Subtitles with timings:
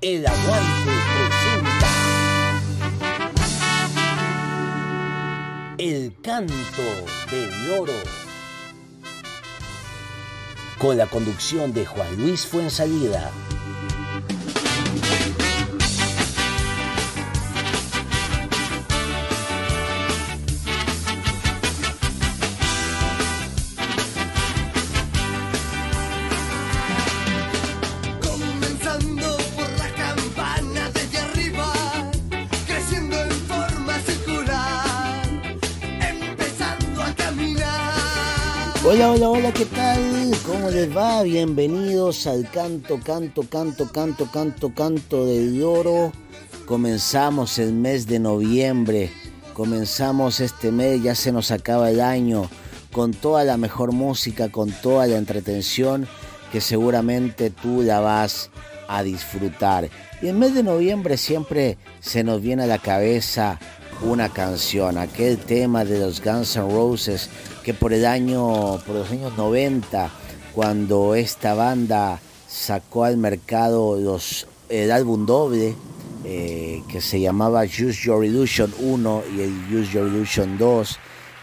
[0.00, 2.60] El Aguante presenta
[5.76, 6.82] El Canto
[7.32, 7.92] del Oro
[10.78, 13.28] con la conducción de Juan Luis Fuensalida.
[38.90, 40.30] Hola, hola, hola, ¿qué tal?
[40.46, 41.22] ¿Cómo les va?
[41.22, 46.10] Bienvenidos al canto, canto, canto, canto, canto, canto del oro.
[46.64, 49.10] Comenzamos el mes de noviembre,
[49.52, 52.48] comenzamos este mes, ya se nos acaba el año,
[52.90, 56.08] con toda la mejor música, con toda la entretención
[56.50, 58.48] que seguramente tú la vas
[58.88, 59.90] a disfrutar.
[60.22, 63.60] Y el mes de noviembre siempre se nos viene a la cabeza
[64.02, 67.28] una canción, aquel tema de los Guns N' Roses
[67.64, 70.10] que por el año, por los años 90,
[70.54, 75.74] cuando esta banda sacó al mercado los, el álbum doble
[76.24, 80.98] eh, que se llamaba Use Your Illusion 1 y el Use Your Illusion 2,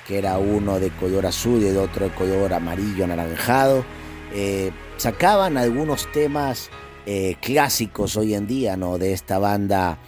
[0.08, 3.86] que era uno de color azul y el otro de color amarillo anaranjado,
[4.34, 6.70] eh, sacaban algunos temas
[7.06, 8.98] eh, clásicos hoy en día ¿no?
[8.98, 10.00] de esta banda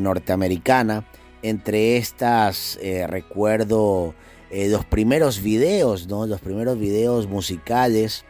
[0.00, 1.06] norteamericana.
[1.42, 4.14] Entre estas recuerdo
[4.52, 6.26] eh, los primeros videos, ¿no?
[6.26, 8.26] Los primeros videos musicales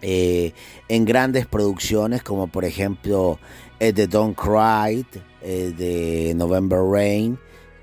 [0.00, 0.54] eh,
[0.88, 3.38] en grandes producciones, como por ejemplo
[3.78, 5.04] el de Don't Cry,
[5.42, 7.38] el de November Rain,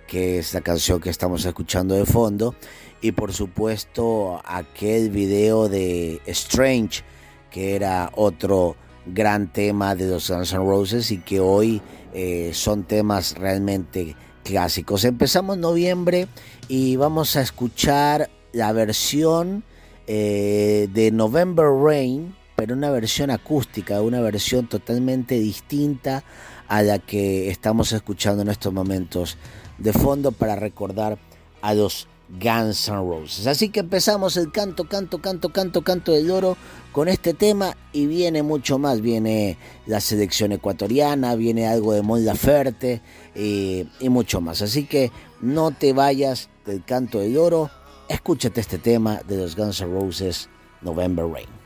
[0.07, 2.55] que es la canción que estamos escuchando de fondo,
[2.99, 7.03] y por supuesto aquel video de Strange,
[7.51, 11.79] que era otro gran tema de los Guns N' Roses y que hoy
[12.11, 15.05] eh, son temas realmente clásicos.
[15.05, 16.27] Empezamos noviembre
[16.67, 19.63] y vamos a escuchar la versión
[20.07, 26.23] eh, de November Rain, pero una versión acústica, una versión totalmente distinta
[26.67, 29.37] a la que estamos escuchando en estos momentos
[29.77, 31.17] de fondo para recordar
[31.61, 32.07] a los
[32.39, 33.47] Guns N' Roses.
[33.47, 36.57] Así que empezamos el canto, canto, canto, canto, canto del oro
[36.91, 39.01] con este tema y viene mucho más.
[39.01, 43.01] Viene la selección ecuatoriana, viene algo de Mon Laferte
[43.35, 44.61] y, y mucho más.
[44.61, 45.11] Así que
[45.41, 47.69] no te vayas del canto del oro.
[48.07, 50.49] Escúchate este tema de los Guns N' Roses,
[50.81, 51.60] November Rain.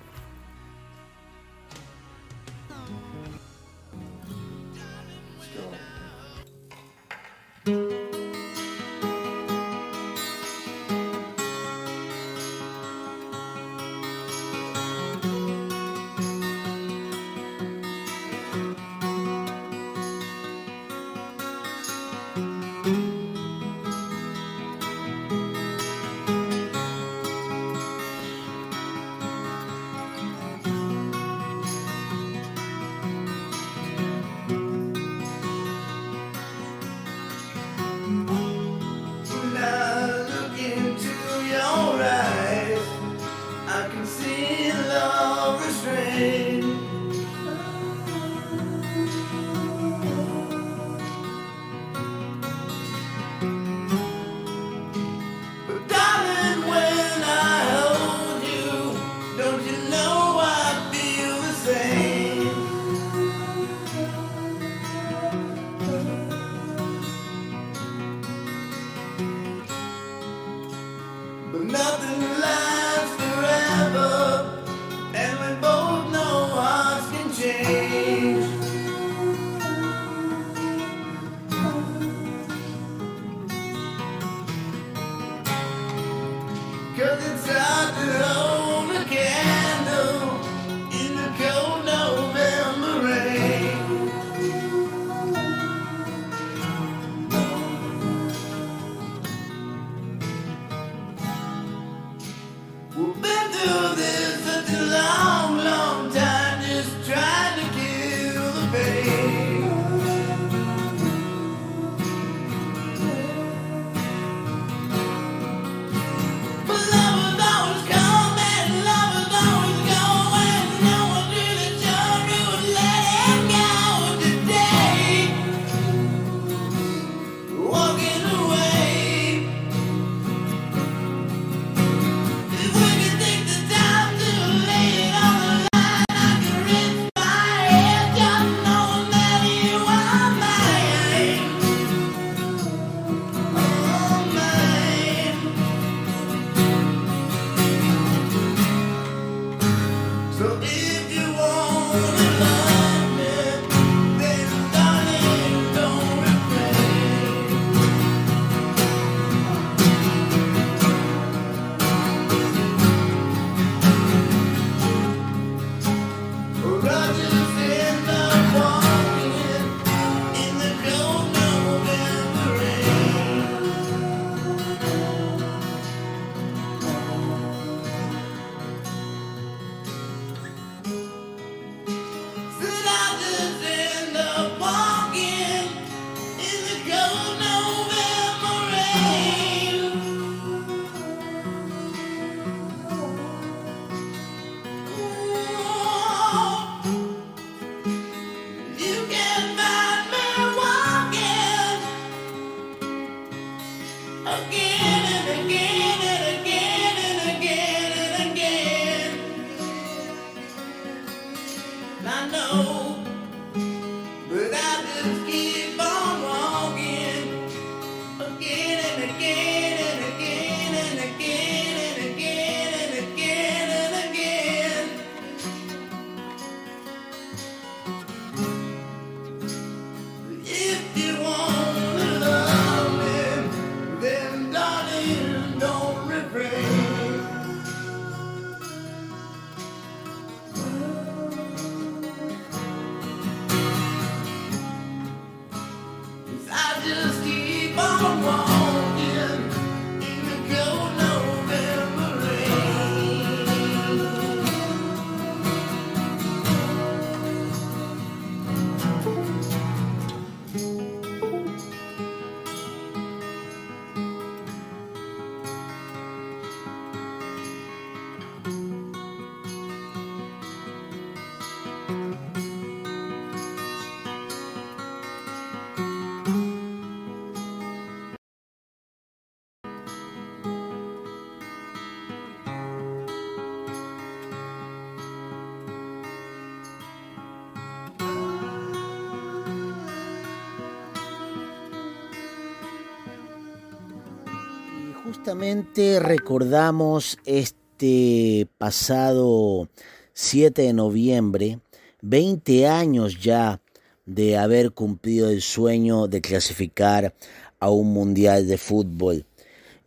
[295.25, 299.67] Justamente recordamos este pasado
[300.13, 301.59] 7 de noviembre,
[302.03, 303.59] 20 años ya
[304.05, 307.15] de haber cumplido el sueño de clasificar
[307.59, 309.25] a un mundial de fútbol.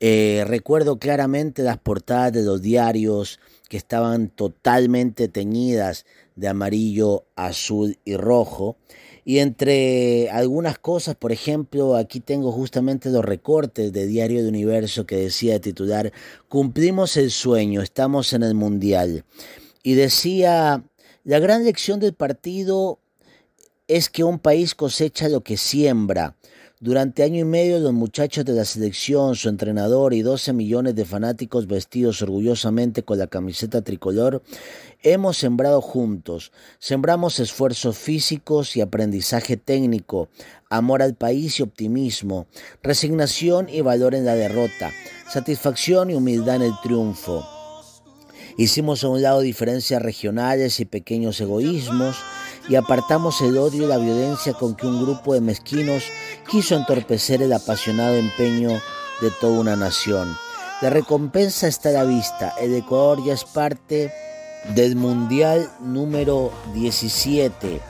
[0.00, 3.38] Eh, recuerdo claramente las portadas de los diarios
[3.68, 8.76] que estaban totalmente teñidas de amarillo, azul y rojo.
[9.28, 15.04] Y entre algunas cosas, por ejemplo, aquí tengo justamente los recortes de Diario de Universo
[15.04, 16.14] que decía de titular,
[16.48, 19.26] cumplimos el sueño, estamos en el Mundial.
[19.82, 20.82] Y decía,
[21.24, 23.00] la gran lección del partido
[23.86, 26.34] es que un país cosecha lo que siembra.
[26.80, 31.04] Durante año y medio los muchachos de la selección, su entrenador y 12 millones de
[31.04, 34.44] fanáticos vestidos orgullosamente con la camiseta tricolor,
[35.02, 36.52] hemos sembrado juntos.
[36.78, 40.28] Sembramos esfuerzos físicos y aprendizaje técnico,
[40.70, 42.46] amor al país y optimismo,
[42.80, 44.92] resignación y valor en la derrota,
[45.28, 47.57] satisfacción y humildad en el triunfo.
[48.58, 52.16] Hicimos a un lado diferencias regionales y pequeños egoísmos,
[52.68, 56.02] y apartamos el odio y la violencia con que un grupo de mezquinos
[56.50, 58.70] quiso entorpecer el apasionado empeño
[59.20, 60.36] de toda una nación.
[60.82, 62.52] La recompensa está a la vista.
[62.60, 64.12] El Ecuador ya es parte
[64.74, 67.80] del Mundial número 17.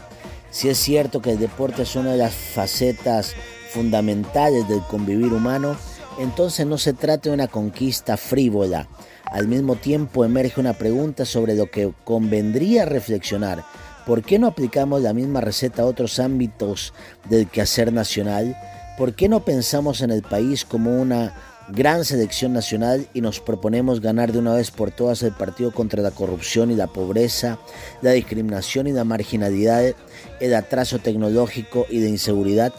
[0.51, 3.35] Si es cierto que el deporte es una de las facetas
[3.73, 5.79] fundamentales del convivir humano,
[6.19, 8.87] entonces no se trata de una conquista frívola.
[9.31, 13.65] Al mismo tiempo emerge una pregunta sobre lo que convendría reflexionar
[14.09, 16.95] ¿Por qué no aplicamos la misma receta a otros ámbitos
[17.29, 18.57] del quehacer nacional?
[18.97, 21.35] ¿Por qué no pensamos en el país como una
[21.69, 26.01] gran selección nacional y nos proponemos ganar de una vez por todas el partido contra
[26.01, 27.59] la corrupción y la pobreza,
[28.01, 29.95] la discriminación y la marginalidad,
[30.41, 32.73] el atraso tecnológico y de inseguridad?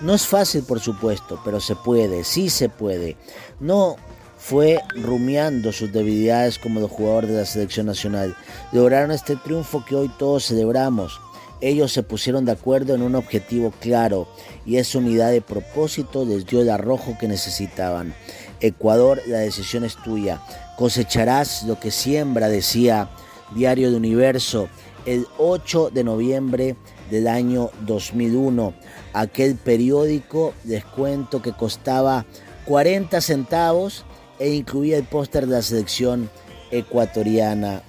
[0.00, 3.16] No es fácil, por supuesto, pero se puede, sí se puede.
[3.60, 3.98] No
[4.42, 8.36] fue rumiando sus debilidades como los jugadores de la selección nacional.
[8.72, 11.20] Lograron este triunfo que hoy todos celebramos.
[11.60, 14.26] Ellos se pusieron de acuerdo en un objetivo claro
[14.66, 18.14] y esa unidad de propósito les dio el arrojo que necesitaban.
[18.60, 20.42] Ecuador, la decisión es tuya.
[20.76, 23.10] Cosecharás lo que siembra, decía
[23.54, 24.68] Diario de Universo,
[25.06, 26.76] el 8 de noviembre
[27.12, 28.74] del año 2001.
[29.12, 32.26] Aquel periódico, les cuento que costaba
[32.64, 34.04] 40 centavos
[34.42, 36.28] e incluía el póster de la selección
[36.72, 37.82] ecuatoriana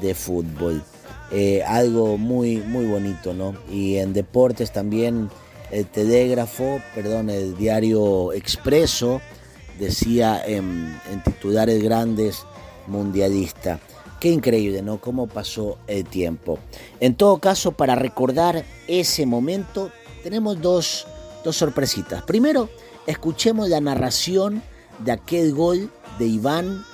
[0.00, 0.82] de fútbol.
[1.30, 3.54] Eh, algo muy, muy bonito, ¿no?
[3.70, 5.28] Y en deportes también
[5.70, 9.20] el telégrafo, perdón, el diario Expreso
[9.78, 12.44] decía en, en titulares grandes
[12.86, 13.78] mundialista.
[14.20, 15.02] Qué increíble, ¿no?
[15.02, 16.58] Cómo pasó el tiempo.
[16.98, 19.90] En todo caso, para recordar ese momento,
[20.22, 21.06] tenemos dos,
[21.44, 22.22] dos sorpresitas.
[22.22, 22.70] Primero,
[23.06, 24.62] escuchemos la narración
[25.04, 26.84] de aquel gol de Iván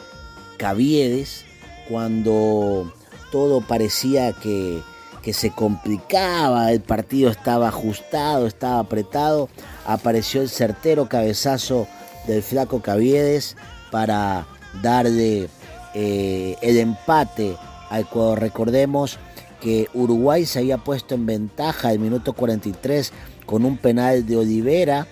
[0.59, 1.45] Caviedes
[1.89, 2.93] cuando
[3.31, 4.83] todo parecía que,
[5.23, 9.49] que se complicaba, el partido estaba ajustado, estaba apretado,
[9.87, 11.87] apareció el certero cabezazo
[12.27, 13.57] del flaco Caviedes
[13.91, 14.47] para
[14.83, 15.49] darle
[15.95, 17.57] eh, el empate
[17.91, 18.41] a Ecuador.
[18.41, 19.19] Recordemos
[19.61, 23.13] que Uruguay se había puesto en ventaja el minuto 43
[23.47, 25.07] con un penal de Olivera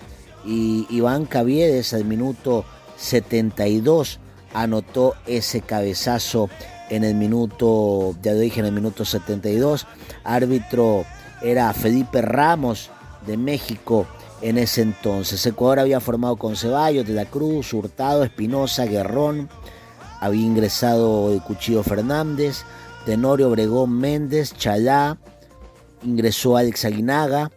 [0.45, 2.65] y Iván Caviedes al minuto
[2.97, 4.19] 72
[4.53, 6.49] anotó ese cabezazo
[6.89, 9.85] en el minuto, ya lo dije, en el minuto 72.
[10.23, 11.05] Árbitro
[11.41, 12.89] era Felipe Ramos
[13.25, 14.07] de México
[14.41, 15.45] en ese entonces.
[15.45, 19.49] Ecuador había formado con Ceballos, de la Cruz, Hurtado, Espinosa, Guerrón.
[20.19, 22.63] Había ingresado Cuchillo Fernández,
[23.05, 25.17] Tenorio Obregón Méndez, Chalá.
[26.03, 27.51] Ingresó Alex Aguinaga.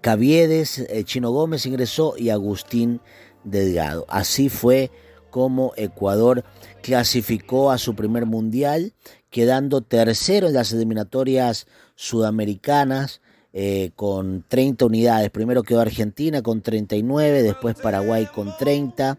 [0.00, 3.00] Caviedes, eh, Chino Gómez ingresó y Agustín
[3.46, 4.04] Delgado.
[4.08, 4.90] Así fue
[5.30, 6.44] como Ecuador
[6.82, 8.92] clasificó a su primer mundial,
[9.30, 13.20] quedando tercero en las eliminatorias sudamericanas
[13.52, 15.30] eh, con 30 unidades.
[15.30, 19.18] Primero quedó Argentina con 39, después Paraguay con 30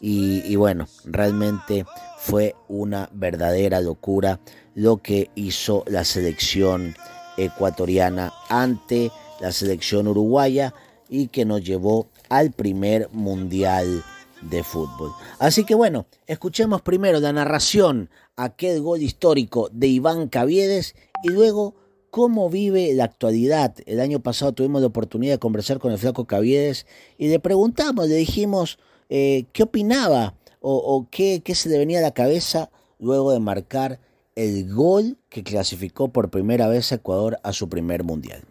[0.00, 1.84] y, y bueno, realmente
[2.18, 4.40] fue una verdadera locura
[4.74, 6.94] lo que hizo la selección
[7.36, 10.74] ecuatoriana ante la selección uruguaya
[11.08, 14.04] y que nos llevó al primer mundial
[14.42, 15.12] de fútbol.
[15.38, 21.74] Así que bueno, escuchemos primero la narración, aquel gol histórico de Iván Caviedes y luego
[22.10, 23.74] cómo vive la actualidad.
[23.86, 26.86] El año pasado tuvimos la oportunidad de conversar con el flaco Caviedes
[27.18, 28.78] y le preguntamos, le dijimos
[29.08, 30.34] eh, qué opinaba
[30.68, 34.00] o, qué, qué se le venía a la cabeza luego de marcar
[34.34, 38.42] el gol que clasificó por primera vez a Ecuador a su primer mundial.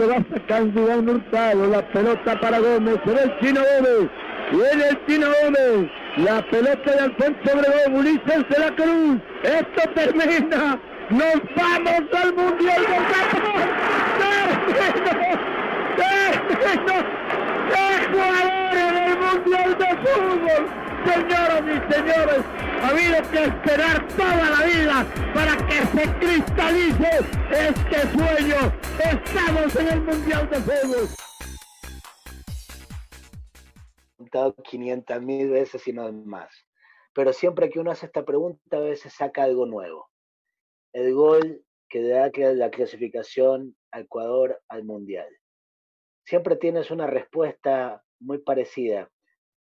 [0.00, 1.66] Minuto va sacando Iván Hurtado.
[1.66, 2.96] La pelota para Gómez.
[3.04, 4.10] Se el Chino Gómez.
[4.50, 5.90] Viene el Chino Gómez.
[6.16, 7.94] La pelota de Alfonso Obregón.
[7.94, 9.20] Ulises de la Cruz.
[9.42, 10.78] Esto termina.
[11.10, 13.68] Nos vamos al Mundial de Japón.
[15.96, 16.96] ¡Termino!
[17.70, 20.89] ¡Qué jugadores del Mundial de Fútbol!
[21.04, 22.44] Señoras y señores,
[22.82, 27.10] ha habido que esperar toda la vida para que se cristalice
[27.50, 28.72] este sueño.
[28.98, 31.08] Estamos en el Mundial de Fútbol.
[34.18, 36.66] Contado 500 mil veces y no más.
[37.14, 40.10] Pero siempre que uno hace esta pregunta, a veces saca algo nuevo.
[40.92, 45.28] El gol que da la clasificación a Ecuador al Mundial.
[46.24, 49.10] Siempre tienes una respuesta muy parecida.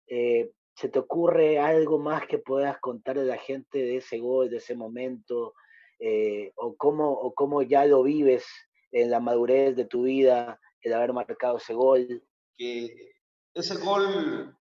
[0.07, 4.47] Eh, ¿Se te ocurre algo más que puedas contar a la gente de ese gol,
[4.51, 5.55] de ese momento?
[5.97, 8.45] Eh, o, cómo, ¿O cómo ya lo vives
[8.91, 12.23] en la madurez de tu vida, el haber marcado ese gol?
[12.55, 13.11] Que
[13.55, 14.55] ese gol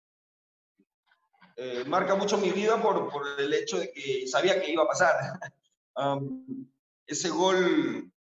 [1.57, 4.89] eh, marca mucho mi vida por, por, el hecho de que sabía que iba a
[4.89, 5.17] pasar.
[7.09, 8.14] ese gol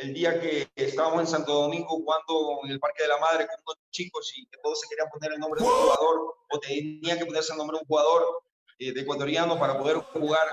[0.00, 3.56] el día que estábamos en Santo Domingo jugando en el Parque de la Madre con
[3.66, 7.18] unos chicos y que todos se querían poner el nombre de un jugador o tenía
[7.18, 8.42] que ponerse el nombre de un jugador
[8.78, 10.46] eh, de ecuatoriano para poder jugar,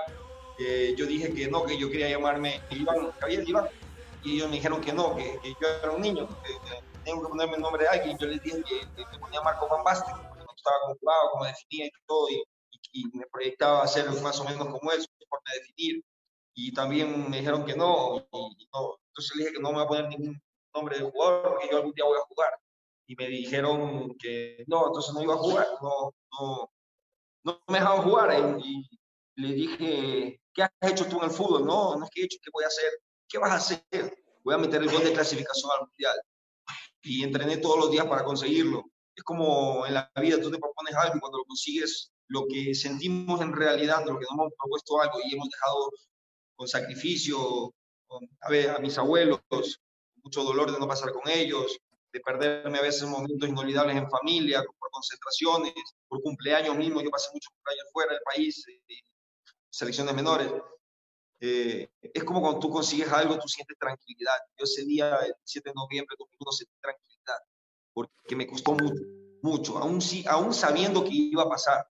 [0.60, 3.70] eh, yo dije que no, que yo quería llamarme Iván, Javier Iván,
[4.24, 6.54] y ellos me dijeron que no, que, yo era un niño, que,
[7.06, 9.84] tengo que ponerme el nombre de alguien, yo les dije que, me ponía Marco Van
[9.84, 12.44] Basten, porque me gustaba cómo jugaba, definía y todo, y,
[13.14, 16.04] me proyectaba a ser más o menos como él, de definir,
[16.60, 19.84] y también me dijeron que no, y, no, entonces le dije que no me voy
[19.84, 20.42] a poner ningún
[20.74, 22.50] nombre de jugador porque yo algún día voy a jugar.
[23.06, 26.72] Y me dijeron que no, entonces no iba a jugar, no, no,
[27.44, 28.60] no me dejaban jugar.
[28.60, 28.90] Y,
[29.36, 31.64] le dije, ¿qué has hecho tú en el fútbol?
[31.64, 32.90] No, no es que he hecho, ¿qué voy a hacer?
[33.30, 34.18] ¿Qué vas a hacer?
[34.44, 36.20] Voy a meter el gol de clasificación al mundial.
[37.04, 38.84] Y entrené todos los días para conseguirlo.
[39.16, 42.74] Es como en la vida, tú te propones algo y cuando lo consigues, lo que
[42.74, 45.92] sentimos en realidad, lo que nos hemos propuesto algo y hemos dejado
[46.58, 47.74] con sacrificio,
[48.42, 49.40] a, ver, a mis abuelos,
[50.24, 51.78] mucho dolor de no pasar con ellos,
[52.12, 55.74] de perderme a veces momentos inolvidables en familia, por concentraciones,
[56.08, 57.04] por cumpleaños mismos.
[57.04, 59.02] Yo pasé muchos cumpleaños fuera del país, eh,
[59.70, 60.52] selecciones menores.
[61.40, 64.38] Eh, es como cuando tú consigues algo, tú sientes tranquilidad.
[64.58, 67.40] Yo ese día, el 7 de noviembre de 2001, sentí tranquilidad,
[67.94, 69.04] porque me costó mucho,
[69.44, 71.88] mucho, aún, aún sabiendo que iba a pasar.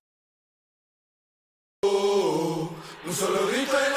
[1.84, 3.97] Un solo grito en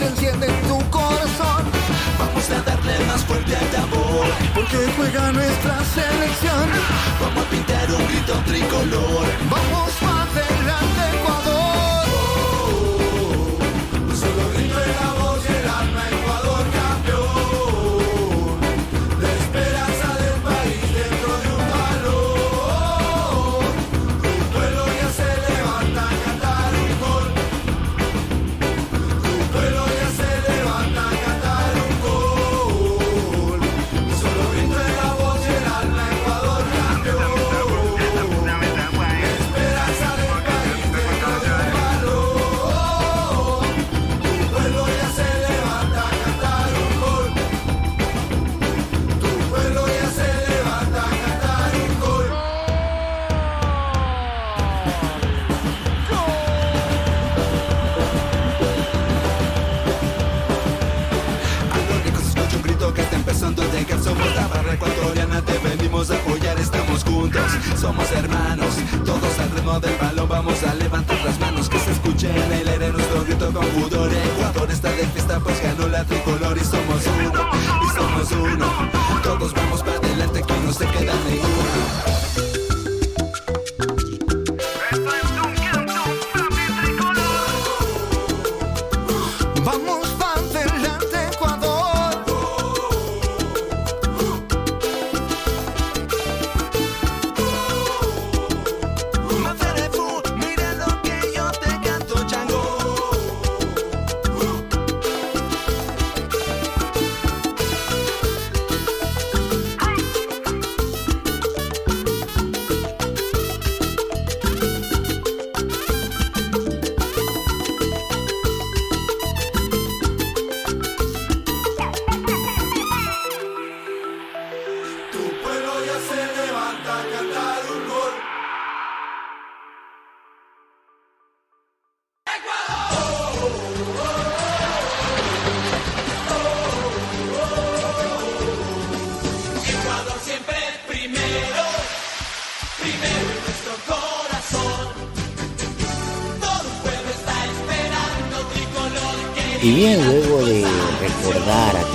[0.00, 1.62] se enciende en tu corazón.
[2.18, 6.66] Vamos a darle más fuerte al tambor, porque juega nuestra selección.
[7.20, 9.26] Vamos a pintar un grito tricolor.
[9.50, 11.79] Vamos para adelante, Ecuador.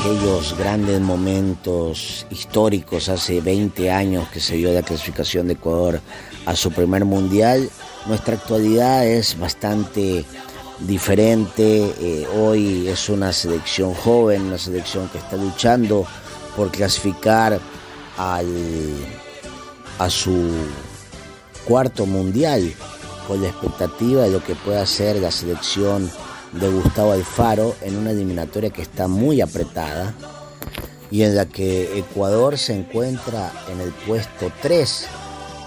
[0.05, 5.99] Aquellos grandes momentos históricos hace 20 años que se dio la clasificación de Ecuador
[6.45, 7.67] a su primer mundial,
[8.05, 10.23] nuestra actualidad es bastante
[10.81, 11.91] diferente.
[11.99, 16.05] Eh, hoy es una selección joven, una selección que está luchando
[16.55, 17.59] por clasificar
[18.15, 18.47] al,
[19.97, 20.51] a su
[21.67, 22.71] cuarto mundial
[23.27, 26.11] con la expectativa de lo que pueda hacer la selección
[26.59, 30.13] de Gustavo Alfaro en una eliminatoria que está muy apretada
[31.11, 35.07] y en la que Ecuador se encuentra en el puesto 3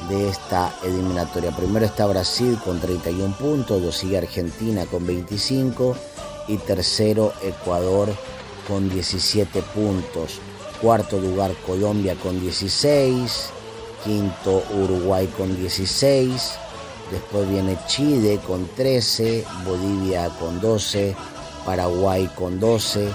[0.09, 1.55] de esta eliminatoria.
[1.55, 5.97] Primero está Brasil con 31 puntos, lo sigue Argentina con 25
[6.49, 8.09] y tercero Ecuador
[8.67, 10.41] con 17 puntos.
[10.81, 13.51] Cuarto lugar Colombia con 16,
[14.05, 16.68] quinto Uruguay con 16
[17.11, 21.17] Después viene Chile con 13, Bolivia con 12,
[21.65, 23.09] Paraguay con 12,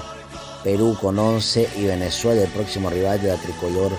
[0.64, 3.92] Perú con 11 y Venezuela, el próximo rival de la tricolor,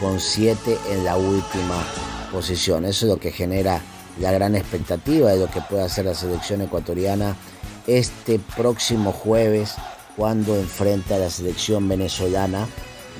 [0.00, 1.84] con 7 en la última
[2.30, 2.84] posición.
[2.84, 3.80] Eso es lo que genera
[4.20, 7.36] la gran expectativa de lo que puede hacer la selección ecuatoriana
[7.86, 9.74] este próximo jueves
[10.16, 12.68] cuando enfrenta a la selección venezolana,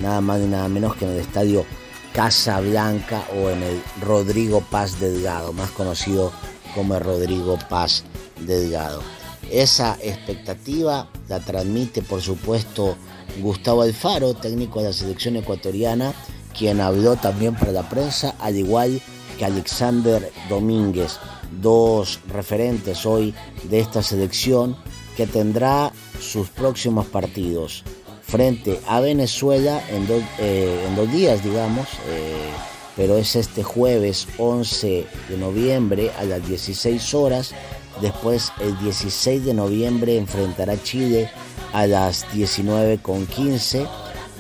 [0.01, 1.65] nada más ni nada menos que en el estadio
[2.13, 6.33] Casa Blanca o en el Rodrigo Paz Delgado, más conocido
[6.75, 8.05] como Rodrigo Paz
[8.41, 9.03] Delgado.
[9.51, 12.97] Esa expectativa la transmite, por supuesto,
[13.41, 16.13] Gustavo Alfaro, técnico de la selección ecuatoriana,
[16.57, 19.01] quien habló también para la prensa, al igual
[19.39, 21.19] que Alexander Domínguez,
[21.61, 24.77] dos referentes hoy de esta selección
[25.17, 27.85] que tendrá sus próximos partidos
[28.23, 30.07] frente a Venezuela en,
[30.39, 32.51] eh, en dos días, digamos, eh,
[32.97, 37.53] pero es este jueves 11 de noviembre a las 16 horas.
[38.01, 41.31] Después el 16 de noviembre enfrentará Chile
[41.73, 43.87] a las 19.15.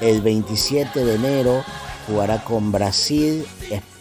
[0.00, 1.64] El 27 de enero
[2.06, 3.46] jugará con Brasil,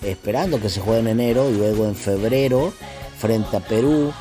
[0.02, 2.74] esperando que se juegue en enero, y luego en febrero
[3.18, 4.12] frente a Perú,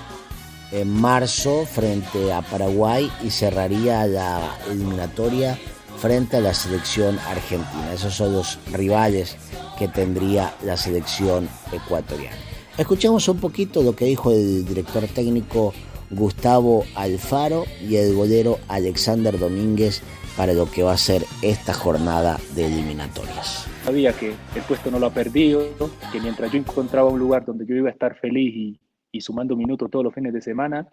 [0.72, 5.58] en marzo frente a Paraguay y cerraría la eliminatoria
[5.98, 7.92] frente a la selección argentina.
[7.92, 9.36] Esos son los rivales
[9.78, 12.36] que tendría la selección ecuatoriana.
[12.78, 15.74] Escuchemos un poquito lo que dijo el director técnico
[16.10, 20.02] Gustavo Alfaro y el golero Alexander Domínguez
[20.36, 23.66] para lo que va a ser esta jornada de eliminatorias.
[23.84, 25.68] Sabía que el puesto no lo ha perdido,
[26.12, 28.80] que mientras yo encontraba un lugar donde yo iba a estar feliz y,
[29.12, 30.88] y sumando minutos todos los fines de semana,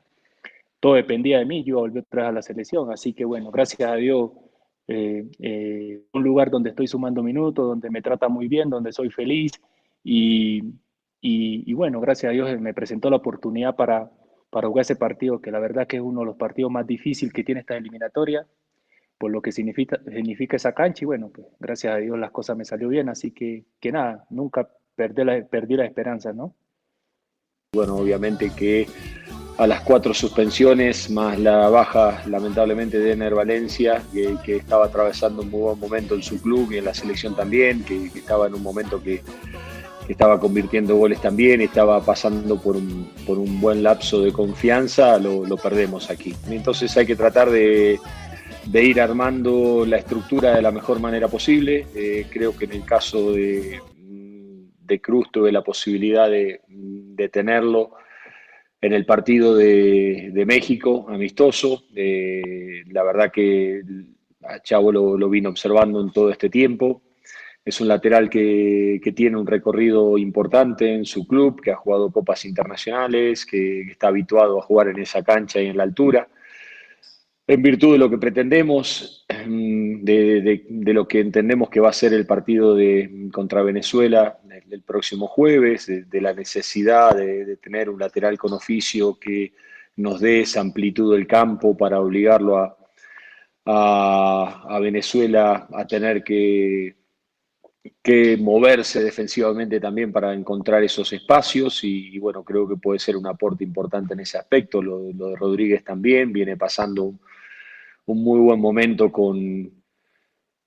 [0.79, 2.91] todo dependía de mí, yo iba a volver atrás a la selección.
[2.91, 4.31] Así que bueno, gracias a Dios,
[4.87, 9.09] eh, eh, un lugar donde estoy sumando minutos, donde me trata muy bien, donde soy
[9.09, 9.53] feliz.
[10.03, 10.63] Y,
[11.21, 14.11] y, bueno, gracias a Dios me presentó la oportunidad para,
[14.49, 17.33] para jugar ese partido, que la verdad que es uno de los partidos más difíciles
[17.33, 18.47] que tiene esta eliminatoria,
[19.17, 21.03] por lo que significa, significa esa cancha.
[21.03, 24.25] Y bueno, pues gracias a Dios las cosas me salió bien, así que, que nada,
[24.29, 26.55] nunca perdí la, perdí la esperanza, ¿no?
[27.77, 28.87] Bueno, obviamente que
[29.59, 35.51] a las cuatro suspensiones, más la baja lamentablemente de Ener Valencia, que, estaba atravesando un
[35.51, 38.63] muy buen momento en su club y en la selección también, que, estaba en un
[38.63, 39.21] momento que,
[40.09, 45.55] estaba convirtiendo goles también, estaba pasando por un, por un buen lapso de confianza, lo,
[45.57, 46.33] perdemos aquí.
[46.49, 47.99] Entonces hay que tratar de,
[48.73, 51.85] ir armando la estructura de la mejor manera posible.
[51.93, 53.79] Eh, creo que en el caso de,
[54.87, 56.61] de Cruz tuve la posibilidad de,
[57.31, 57.91] tenerlo
[58.79, 61.83] en el partido de, México, amistoso.
[61.95, 63.81] Eh, la verdad que
[64.43, 67.01] a Chavo lo, vino observando en todo este tiempo.
[67.65, 72.45] Es un lateral que, tiene un recorrido importante en su club, que ha jugado copas
[72.45, 76.29] internacionales, que está habituado a jugar en esa cancha y en la altura
[77.47, 80.61] en virtud de lo que pretendemos, em, de,
[80.93, 84.37] lo que entendemos que va a ser el partido de, contra Venezuela
[84.69, 89.53] el, próximo jueves, de, la necesidad de, tener un lateral con oficio que
[89.95, 92.77] nos dé esa amplitud del campo para obligarlo a,
[93.65, 96.95] a, Venezuela a tener que,
[98.03, 103.27] que, moverse defensivamente también para encontrar esos espacios y, bueno, creo que puede ser un
[103.27, 104.81] aporte importante en ese aspecto.
[104.81, 107.19] Lo, lo de Rodríguez también viene pasando un
[108.15, 109.71] muy buen momento con,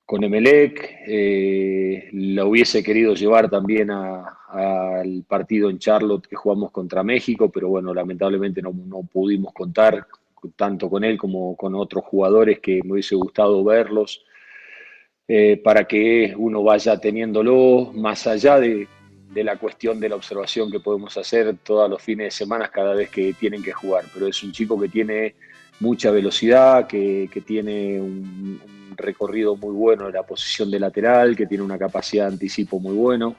[0.05, 1.05] con Emelec.
[1.07, 7.69] Eh, lo hubiese querido llevar también al partido en Charlotte que jugamos contra México, pero
[7.69, 8.73] bueno, lamentablemente no,
[9.11, 10.07] pudimos contar
[10.57, 14.25] tanto con él como con otros jugadores que me hubiese gustado verlos.
[15.29, 18.89] Eh, para que uno vaya teniéndolo más allá de,
[19.33, 22.95] de, la cuestión de la observación que podemos hacer todos los fines de semana cada
[22.95, 24.07] vez que tienen que jugar.
[24.13, 25.37] Pero es un chico que tiene
[25.81, 28.61] mucha velocidad, que, tiene un,
[28.97, 32.95] recorrido muy bueno en la posición de lateral, que tiene una capacidad de anticipo muy
[32.95, 33.37] bueno,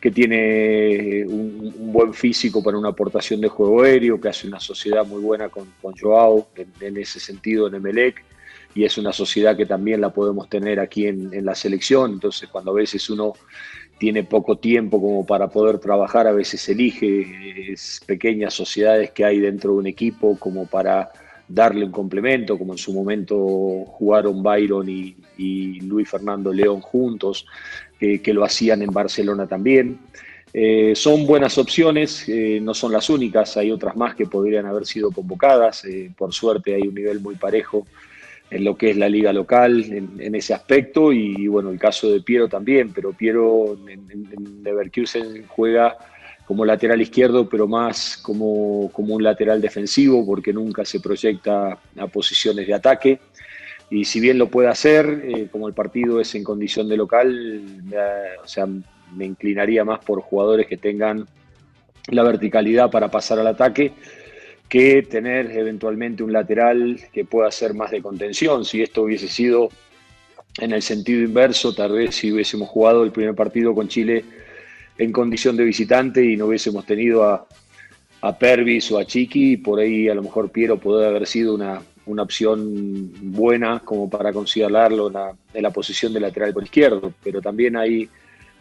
[0.00, 5.06] que tiene un, buen físico para una aportación de juego aéreo, que hace una sociedad
[5.06, 6.48] muy buena con, Joao
[6.80, 8.24] en, ese sentido en Emelec,
[8.74, 12.48] y es una sociedad que también la podemos tener aquí en, en la selección, entonces
[12.48, 13.34] cuando a veces uno
[13.98, 17.74] tiene poco tiempo como para poder trabajar, a veces elige
[18.06, 21.10] pequeñas sociedades que hay dentro de un equipo como para
[21.52, 23.36] darle un complemento, como en su momento
[23.86, 25.16] jugaron Byron y,
[25.80, 27.46] Luis Fernando León juntos,
[27.98, 29.98] que lo hacían en Barcelona también.
[30.52, 34.84] Eh, son buenas opciones, eh, no son las únicas, hay otras más que podrían haber
[34.84, 37.86] sido convocadas, eh, por suerte hay un nivel muy parejo
[38.50, 42.20] en lo que es la liga local en, ese aspecto y, bueno, el caso de
[42.20, 45.96] Piero también, pero Piero en, en, Leverkusen juega
[46.50, 52.06] como lateral izquierdo, pero más como, como, un lateral defensivo porque nunca se proyecta a
[52.08, 53.20] posiciones de ataque.
[53.88, 57.62] Y si bien lo puede hacer, eh, como el partido es en condición de local,
[58.42, 61.24] o sea, me inclinaría más por jugadores que tengan
[62.08, 63.92] la verticalidad para pasar al ataque
[64.68, 68.64] que tener eventualmente un lateral que pueda hacer más de contención.
[68.64, 69.68] Si esto hubiese sido
[70.58, 74.24] en el sentido inverso, tal vez si hubiésemos jugado el primer partido con Chile
[75.00, 77.46] en condición de visitante y no hubiésemos tenido a,
[78.20, 81.82] a Pervis o a Chiqui, por ahí a lo mejor Piero puede haber sido una,
[82.04, 87.40] opción buena como para considerarlo en la, en la posición de lateral por izquierdo, pero
[87.40, 88.08] también hay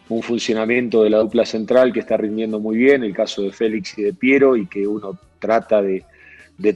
[0.08, 3.98] un funcionamiento de la dupla central que está rindiendo muy bien, el caso de Félix
[3.98, 6.06] y de Piero, y que uno trata de,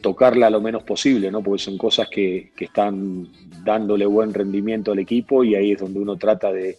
[0.02, 1.42] tocarla lo menos posible, ¿no?
[1.42, 3.30] porque son cosas que, están
[3.64, 6.78] dándole buen rendimiento al equipo y ahí es donde uno trata de,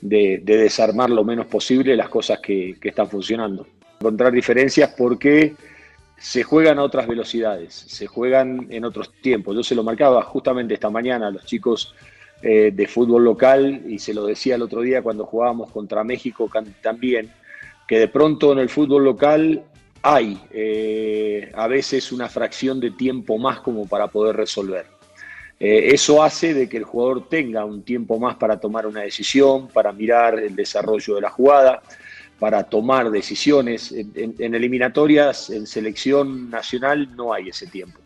[0.00, 3.66] desarmar lo menos posible las cosas que, están funcionando.
[4.00, 5.54] Encontrar diferencias porque
[6.16, 9.54] se juegan a otras velocidades, se juegan en otros tiempos.
[9.56, 11.94] Yo se lo marcaba justamente esta mañana a los chicos
[12.42, 16.50] eh, de fútbol local y se lo decía el otro día cuando jugábamos contra México
[16.80, 17.32] también,
[17.86, 19.64] que de pronto en el fútbol local
[20.02, 24.97] hay eh, a veces una fracción de tiempo más como para poder resolver.
[25.60, 29.68] Eh, eso hace de que el jugador tenga un tiempo más para tomar una decisión,
[29.68, 31.82] para mirar el desarrollo de la jugada,
[32.38, 33.92] para tomar decisiones.
[33.92, 38.00] en eliminatorias, en selección nacional, no hay ese tiempo.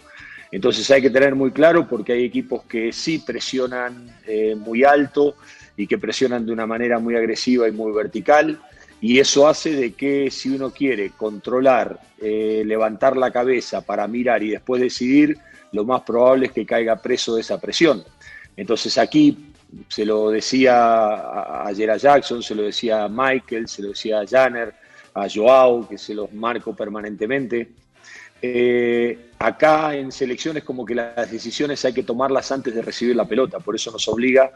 [0.53, 5.35] Entonces hay que tener muy claro porque hay equipos que sí presionan eh, muy alto
[5.79, 8.61] y que presionan de una manera muy agresiva y muy vertical.
[9.01, 14.43] Y eso hace de que si uno quiere controlar, eh, levantar la cabeza para mirar
[14.43, 15.39] y después decidir,
[15.73, 18.05] lo más probable es que caiga preso de esa presión.
[18.57, 19.53] Entonces aquí
[19.89, 24.27] se lo decía ayer a Jackson, se lo decía a Michael, se lo decía a
[24.27, 24.75] Janner,
[25.15, 27.71] a Joao, que se los marco permanentemente.
[28.41, 33.25] Eh, acá en selecciones como que las decisiones hay que tomarlas antes de recibir la
[33.25, 34.51] pelota, por eso nos obliga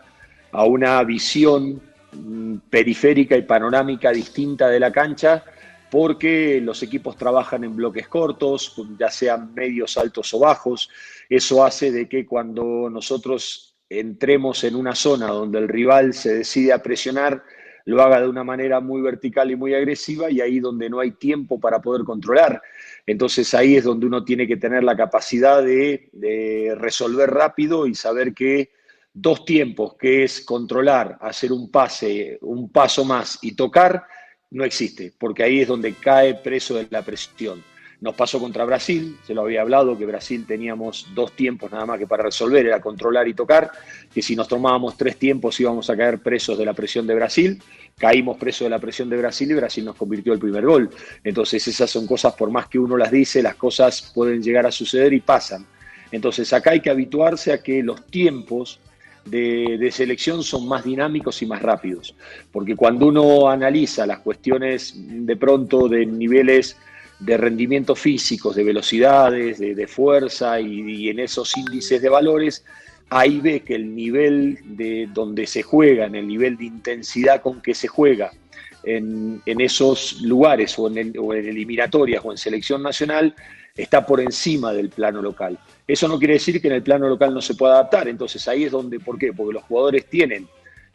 [0.51, 1.81] a una visión
[2.13, 5.45] mm, periférica y panorámica distinta de la cancha,
[5.97, 10.91] porque los equipos trabajan en bloques cortos, ya sean medios, altos o bajos.
[11.27, 16.75] Eso hace de que cuando nosotros entremos en una zona donde el rival se decide
[16.75, 17.43] a presionar,
[17.87, 21.13] lo haga de una manera muy vertical y muy agresiva y ahí donde no hay
[21.13, 22.61] tiempo para poder controlar.
[23.07, 28.35] Entonces ahí es donde uno tiene que tener la capacidad de, resolver rápido y saber
[28.35, 28.69] que
[29.15, 34.05] dos tiempos, que es controlar, hacer un pase, un paso más y tocar,
[34.51, 37.63] no existe, porque ahí es donde cae preso de la presión.
[37.99, 41.99] Nos pasó contra Brasil, se lo había hablado, que Brasil teníamos dos tiempos nada más
[41.99, 43.71] que para resolver, era controlar y tocar,
[44.13, 47.63] que si nos tomábamos tres tiempos íbamos a caer presos de la presión de Brasil,
[47.97, 50.91] caímos presos de la presión de Brasil y Brasil nos convirtió el primer gol.
[51.25, 54.71] Entonces esas son cosas, por más que uno las dice, las cosas pueden llegar a
[54.71, 55.67] suceder y pasan.
[56.13, 58.79] Entonces acá hay que habituarse a que los tiempos
[59.27, 62.15] de, selección son más dinámicos y más rápidos.
[62.53, 66.77] Porque cuando uno analiza las cuestiones de pronto de niveles
[67.19, 72.65] de rendimiento físicos, de velocidades, de, fuerza y, en esos índices de valores,
[73.09, 77.63] ahí ve que el nivel de donde se juega, en el nivel de intensidad con
[77.63, 78.33] que se juega
[78.85, 83.35] en, esos lugares en, o en eliminatorias o en selección nacional,
[83.77, 85.59] está por encima del plano local.
[85.87, 88.65] Eso no quiere decir que en el plano local no se pueda adaptar, entonces ahí
[88.65, 89.33] es donde, ¿por qué?
[89.33, 90.49] Porque los jugadores tienen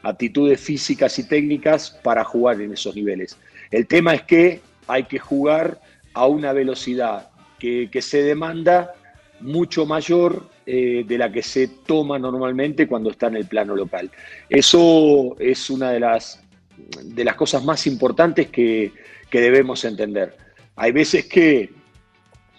[0.04, 3.38] aptitudes físicas y técnicas para jugar en esos niveles.
[3.70, 5.80] El tema es que hay que jugar
[6.14, 8.94] a una velocidad que, se demanda
[9.40, 14.10] mucho mayor eh, de la que se toma normalmente cuando está en el plano local.
[14.50, 16.44] Eso es una de las,
[17.04, 18.92] de las cosas más importantes que,
[19.32, 20.36] debemos entender.
[20.76, 21.70] Hay veces que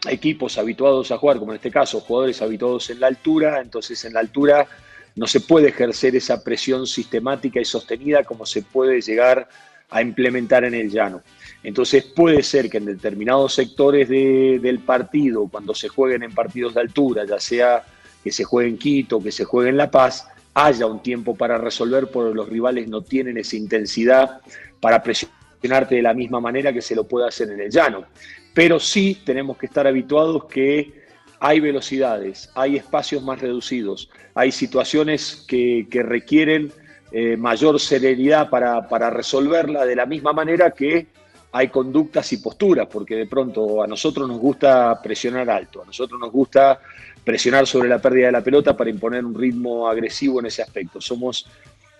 [0.08, 4.14] equipos habituados a jugar, como en este caso, jugadores habituados en la altura, entonces en
[4.14, 4.66] la altura
[5.14, 9.48] no se puede ejercer esa presión sistemática y sostenida como se puede llegar
[9.90, 11.22] a implementar en el llano.
[11.62, 16.80] Entonces puede ser que en determinados sectores del partido, cuando se jueguen en partidos de
[16.80, 17.84] altura, ya sea
[18.24, 21.58] que se juegue en Quito, que se juegue en La Paz, haya un tiempo para
[21.58, 24.40] resolver porque los rivales no tienen esa intensidad
[24.80, 28.06] para presionarte de la misma manera que se lo puede hacer en el llano.
[28.54, 31.02] Pero sí tenemos que estar habituados que
[31.40, 36.72] hay velocidades, hay espacios más reducidos, hay situaciones que, requieren
[37.10, 41.08] eh, mayor serenidad para, para resolverla de la misma manera que
[41.52, 46.18] hay conductas y posturas, porque de pronto a nosotros nos gusta presionar alto, a nosotros
[46.18, 46.80] nos gusta
[47.22, 51.00] presionar sobre la pérdida de la pelota para imponer un ritmo agresivo en ese aspecto.
[51.00, 51.46] Somos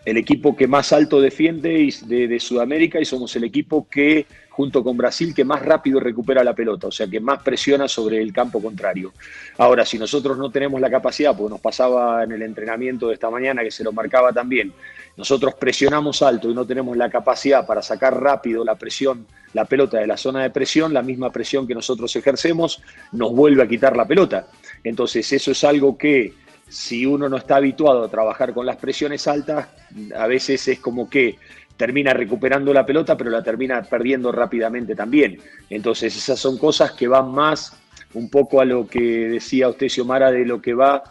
[0.04, 4.96] el equipo que más alto defiende de, Sudamérica y somos el equipo que, junto con
[4.96, 8.60] Brasil, que más rápido recupera la pelota, o sea, que más presiona sobre el campo
[8.60, 9.12] contrario.
[9.58, 13.30] Ahora, si nosotros no tenemos la capacidad, porque nos pasaba en el entrenamiento de esta
[13.30, 14.72] mañana que se lo marcaba también,
[15.16, 19.98] nosotros presionamos alto y no tenemos la capacidad para sacar rápido la presión, la pelota
[19.98, 23.96] de la zona de presión, la misma presión que nosotros ejercemos, nos vuelve a quitar
[23.96, 24.48] la pelota.
[24.82, 26.32] Entonces, eso es algo que
[26.72, 29.68] si uno no está habituado a trabajar con las presiones altas,
[30.16, 31.37] a veces es como que
[31.76, 35.38] termina recuperando la pelota, pero la termina perdiendo rápidamente también.
[35.68, 37.78] Entonces, esas son cosas que van más
[38.14, 41.02] un poco a lo que decía usted, Xiomara, de lo que va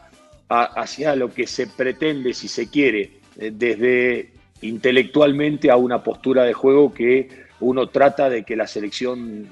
[0.49, 6.53] hacia lo que se pretende, si se quiere, eh, desde intelectualmente a una postura de
[6.53, 9.47] juego que uno trata de que la selección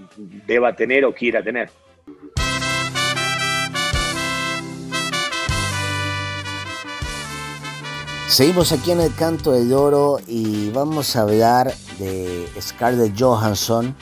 [0.47, 1.69] deba tener o quiera tener.
[8.29, 13.95] Seguimos aquí en el canto del oro y vamos a hablar de Scarlett Johansson,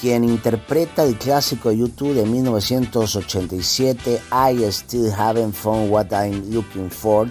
[0.00, 7.28] quien interpreta el clásico YouTube de 1987, I Still Haven't Found What I'm Looking For,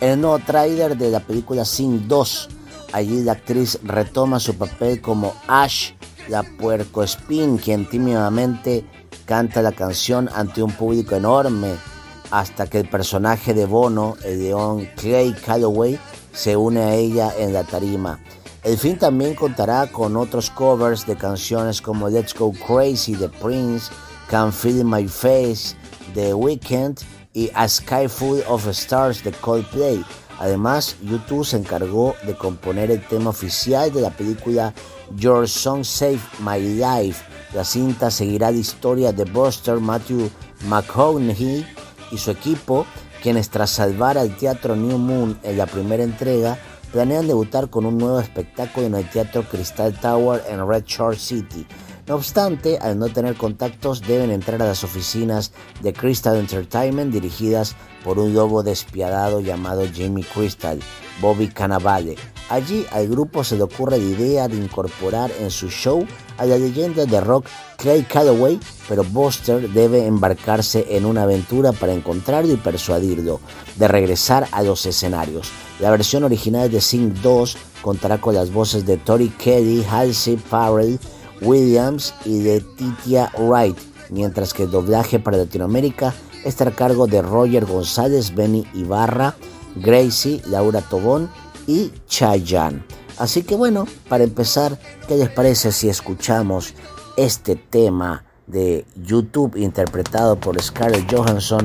[0.00, 2.48] el nuevo tráiler de la película Sing 2.
[2.92, 5.90] Allí la actriz retoma su papel como Ash,
[6.28, 8.84] la puercoespín, quien tímidamente
[9.26, 11.89] canta la canción ante un público enorme
[12.30, 15.98] hasta que el personaje de Bono, el león Clay Calloway,
[16.32, 18.20] se une a ella en la tarima.
[18.62, 23.90] El film también contará con otros covers de canciones como Let's Go Crazy de Prince,
[24.28, 25.74] Can Feel My Face
[26.14, 27.00] de Weekend
[27.32, 30.04] y A Sky Full of Stars de Coldplay.
[30.38, 34.74] Además, YouTube se encargó de componer el tema oficial de la película
[35.16, 37.24] Your Song Save My Life.
[37.54, 40.30] La cinta seguirá la historia de Buster Matthew
[40.66, 41.66] McConaughey
[42.10, 42.86] y su equipo,
[43.22, 46.58] quienes tras salvar al Teatro New Moon en la primera entrega,
[46.92, 51.66] planean debutar con un nuevo espectáculo en el Teatro Crystal Tower en Red Shore City.
[52.06, 57.76] No obstante, al no tener contactos, deben entrar a las oficinas de Crystal Entertainment dirigidas
[58.02, 60.80] por un lobo despiadado llamado Jimmy Crystal,
[61.20, 62.16] Bobby Cannavale.
[62.50, 66.04] Allí al grupo se le ocurre la idea de incorporar en su show
[66.36, 68.58] a la leyenda de rock Clay Calloway,
[68.88, 73.38] pero Buster debe embarcarse en una aventura para encontrarlo y persuadirlo
[73.76, 75.48] de regresar a los escenarios.
[75.78, 80.98] La versión original de Sing 2 contará con las voces de Tori Kelly, Halsey Farrell,
[81.40, 83.78] Williams y de Titia Wright,
[84.10, 86.12] mientras que el doblaje para Latinoamérica
[86.44, 89.36] estará a cargo de Roger González, Benny Ibarra,
[89.76, 91.30] Gracie, Laura Tobón
[91.70, 92.82] y Chayanne.
[93.16, 96.74] Así que bueno, para empezar, ¿qué les parece si escuchamos
[97.16, 101.62] este tema de YouTube interpretado por Scarlett Johansson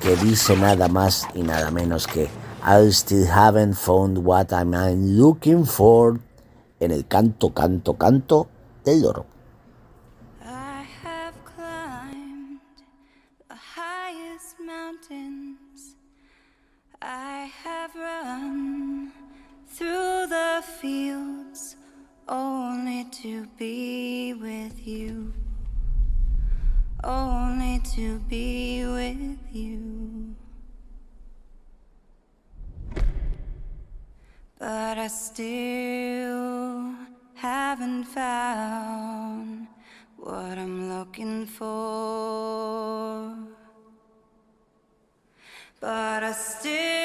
[0.00, 2.28] que dice nada más y nada menos que
[2.64, 6.20] I still haven't found what I'm looking for
[6.78, 8.46] en el canto, canto, canto
[8.84, 9.33] del loro.
[20.64, 21.76] Fields
[22.28, 25.32] only to be with you.
[27.02, 30.34] Only to be with you.
[34.58, 36.94] But I still
[37.34, 39.66] haven't found
[40.16, 43.36] what I'm looking for.
[45.80, 47.03] But I still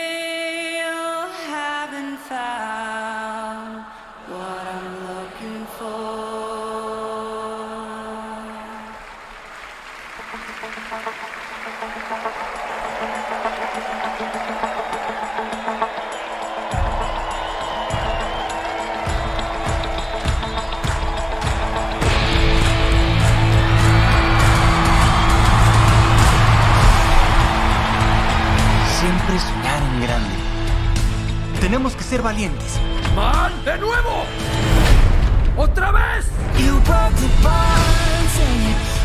[31.70, 32.80] Tenemos que ser valientes.
[33.16, 33.64] ¡Man!
[33.64, 34.26] ¡De nuevo!
[35.56, 36.26] ¡Otra vez!
[36.58, 39.00] You broke the bonds and you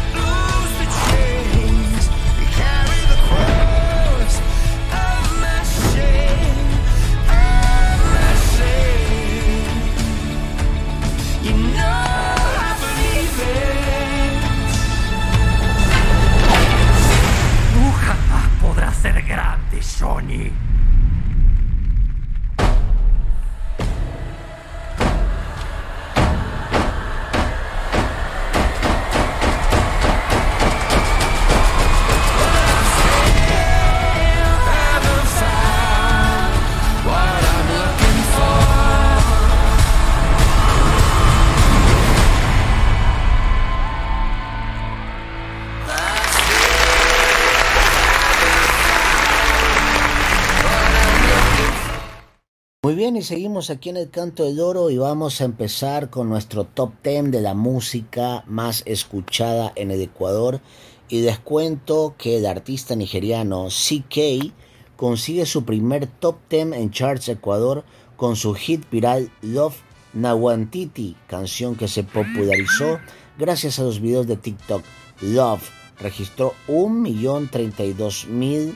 [52.84, 56.28] Muy bien, y seguimos aquí en el Canto del Oro y vamos a empezar con
[56.28, 60.60] nuestro top 10 de la música más escuchada en el Ecuador.
[61.08, 64.52] Y les cuento que el artista nigeriano CK
[64.96, 67.86] consigue su primer top 10 en Charts Ecuador
[68.18, 69.76] con su hit viral Love
[70.12, 72.98] Nawantiti, canción que se popularizó
[73.38, 74.82] gracias a los videos de TikTok.
[75.22, 75.70] Love
[76.00, 78.74] registró 1.032.000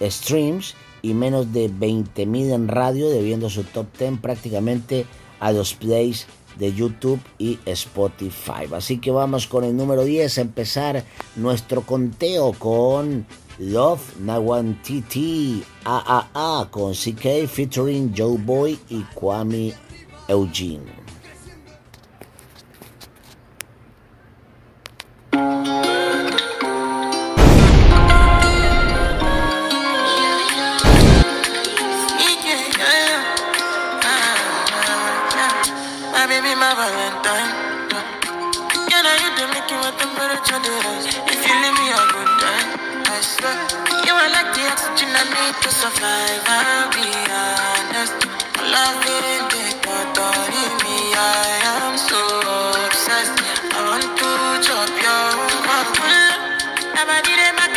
[0.00, 5.06] streams y menos de 20.000 en radio, debiendo su top 10 prácticamente
[5.40, 6.26] a los plays
[6.58, 8.66] de YouTube y Spotify.
[8.72, 11.04] Así que vamos con el número 10 a empezar
[11.36, 13.26] nuestro conteo con
[13.58, 19.72] Love Nawantiti AAA con CK featuring Joe Boy y Kwame
[20.28, 20.97] Eugene.
[36.18, 37.50] My baby, my Valentine.
[38.90, 41.14] Yeah, now you do make you a temperature difference.
[41.14, 42.68] If you leave me a good time,
[43.06, 43.54] I swear.
[44.02, 46.42] You are like the oxygen I need to survive.
[46.42, 48.18] I'll be honest.
[48.66, 50.98] Love didn't take thought in me.
[51.14, 52.18] I am so
[52.82, 53.38] obsessed.
[53.70, 54.30] I want to
[54.66, 55.22] chop your
[55.70, 56.02] heart.
[56.98, 57.70] Never did my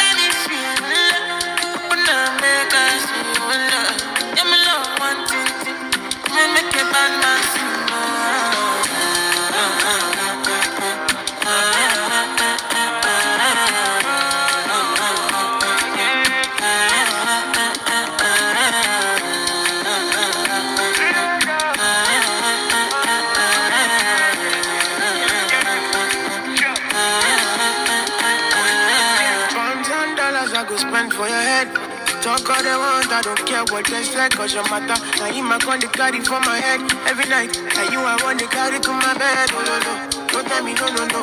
[33.11, 34.95] I don't care what they say, cause your matter.
[35.19, 36.79] Now you my con the carry for my head
[37.11, 37.51] every night.
[37.59, 39.51] And you I want to carry to my bed.
[39.51, 39.93] Oh, no, no.
[40.31, 41.21] Don't tell me no, no, no.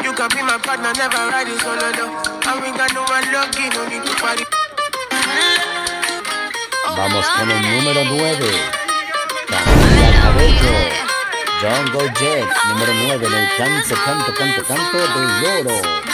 [0.00, 2.08] You can be my partner, never ride it solo, no.
[2.40, 4.44] And we got no one lucky, no need to party.
[6.96, 8.48] Vamos con el número 9.
[9.46, 10.96] Camila Cabello.
[11.60, 16.05] John Go Jet, número 9 en el canto, canto, canto, canto del loro.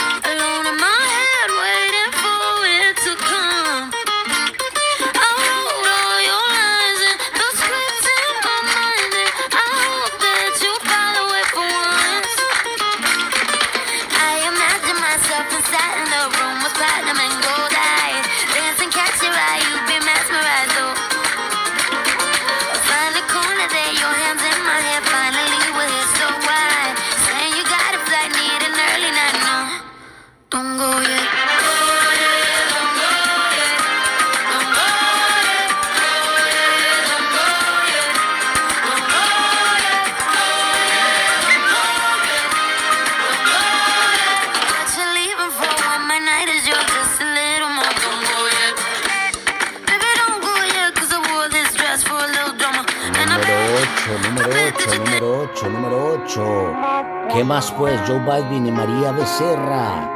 [57.73, 58.01] ¿Qué más pues?
[58.07, 60.09] Joe Balvin y María Becerra.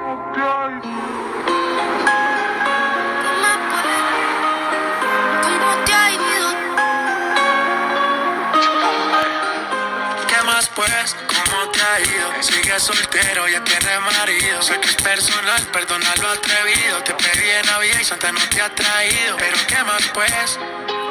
[10.27, 11.15] ¿Qué más pues?
[11.27, 12.43] ¿Cómo te ha ido?
[12.43, 14.61] Sigues soltero, ya tienes marido.
[14.61, 17.01] Sé que es personal, perdona lo atrevido.
[17.03, 19.35] Te pedí en Navidad y Santa no te ha traído.
[19.37, 20.59] Pero ¿qué más pues?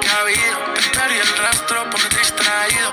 [0.01, 0.59] ¿Qué ha habido?
[0.75, 2.93] Te perdí el rastro por distraído.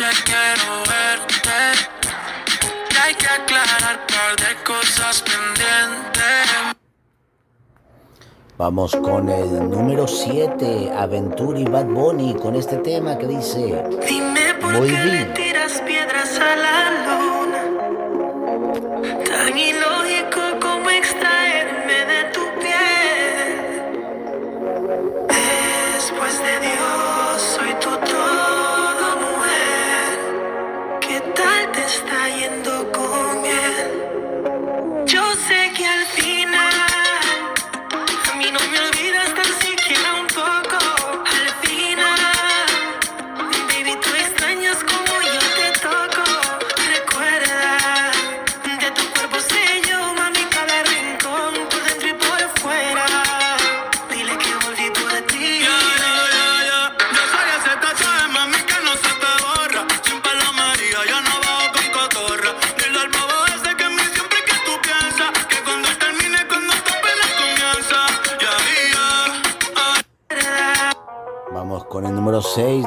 [0.00, 1.58] noche quiero verte.
[2.90, 6.76] Y hay que aclarar par de cosas pendientes.
[8.56, 13.84] Vamos con el número 7, Aventura y Bad Bunny, con este tema que dice...
[14.06, 17.29] Dime por qué le tiras piedras al la luz.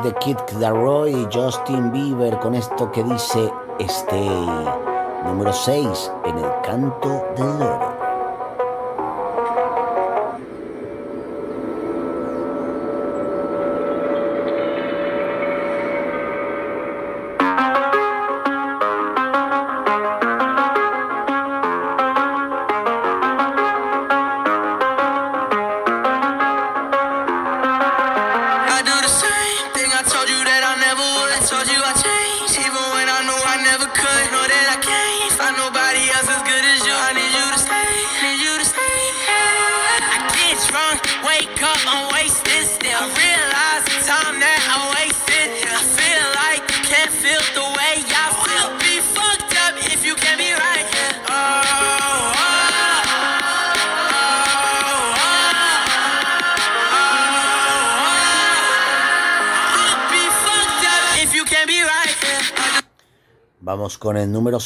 [0.03, 3.49] de Kid Laroi y Justin Bieber con esto que dice
[3.79, 4.29] Stay,
[5.23, 7.92] número 6 en el canto del loro.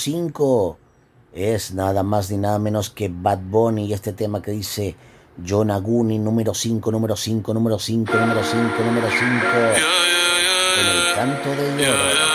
[0.07, 0.77] 5
[1.33, 4.95] es nada más ni nada menos que Bad Bunny y este tema que dice
[5.45, 9.25] John Aguni, número 5, número 5, número 5, número 5, número 5,
[10.75, 12.26] con el canto de Yoro.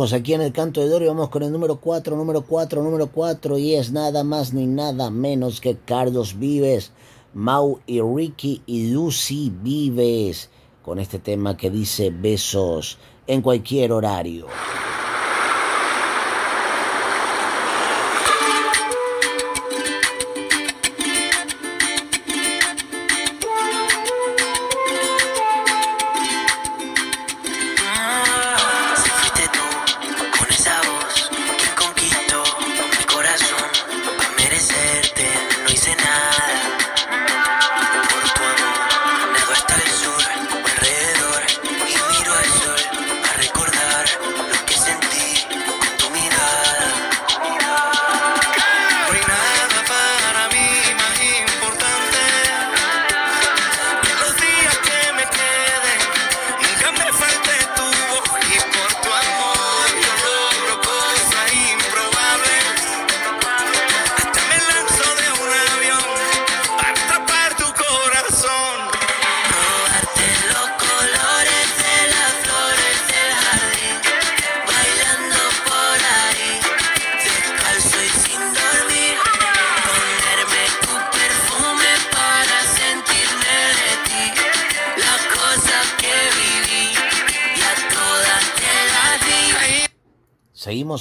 [0.00, 3.58] Aquí en el canto de Dory, vamos con el número 4, número 4, número 4
[3.58, 6.90] y es nada más ni nada menos que Carlos Vives,
[7.34, 10.48] Mau y Ricky y Lucy Vives
[10.82, 12.96] con este tema que dice besos
[13.26, 14.46] en cualquier horario.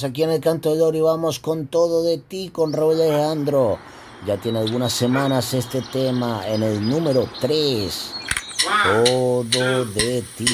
[0.09, 3.77] Aquí en el Canto de Oro y vamos con todo de ti, con Raúl Alejandro.
[4.25, 8.13] Ya tiene algunas semanas este tema en el número 3.
[9.05, 9.43] Todo
[9.85, 10.47] de ti.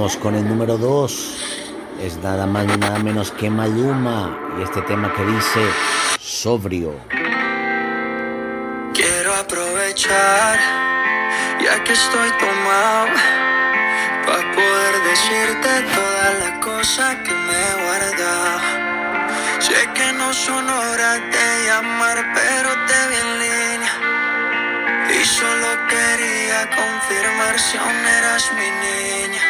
[0.00, 1.36] Con el número 2.
[2.00, 4.34] Es nada más ni nada menos que Maluma.
[4.58, 5.60] Y este tema que dice
[6.18, 6.94] sobrio.
[8.94, 10.58] Quiero aprovechar,
[11.62, 13.08] ya que estoy tomado,
[14.24, 18.58] para poder decirte todas las cosas que me guarda.
[19.60, 23.92] Sé que no son horas de llamar, pero te vi en línea.
[25.20, 29.49] Y solo quería confirmar si aún eras mi niña.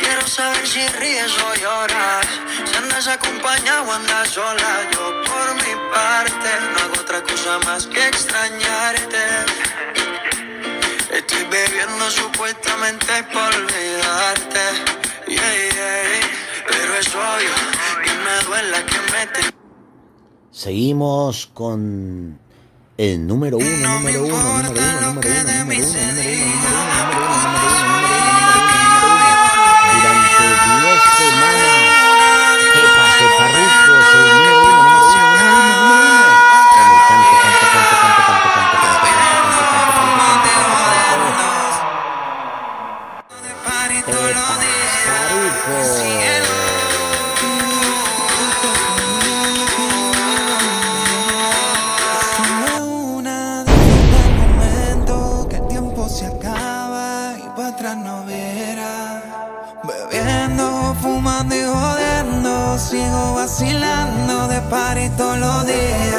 [0.00, 2.26] Quiero saber si ríes o lloras,
[2.64, 4.88] si andas acompañado o andas sola.
[4.92, 9.22] Yo por mi parte no hago otra cosa más que extrañarte.
[11.12, 14.60] Estoy bebiendo supuestamente por olvidarte.
[15.26, 17.54] Pero es obvio
[18.04, 19.56] que me duela que me te...
[20.50, 22.38] Seguimos con
[22.96, 26.68] el número uno, número uno, número uno, número uno, número uno, número uno,
[27.04, 28.05] número uno.
[32.78, 33.04] Epa,
[45.06, 46.15] Paruco.
[64.68, 66.15] pared todos los días.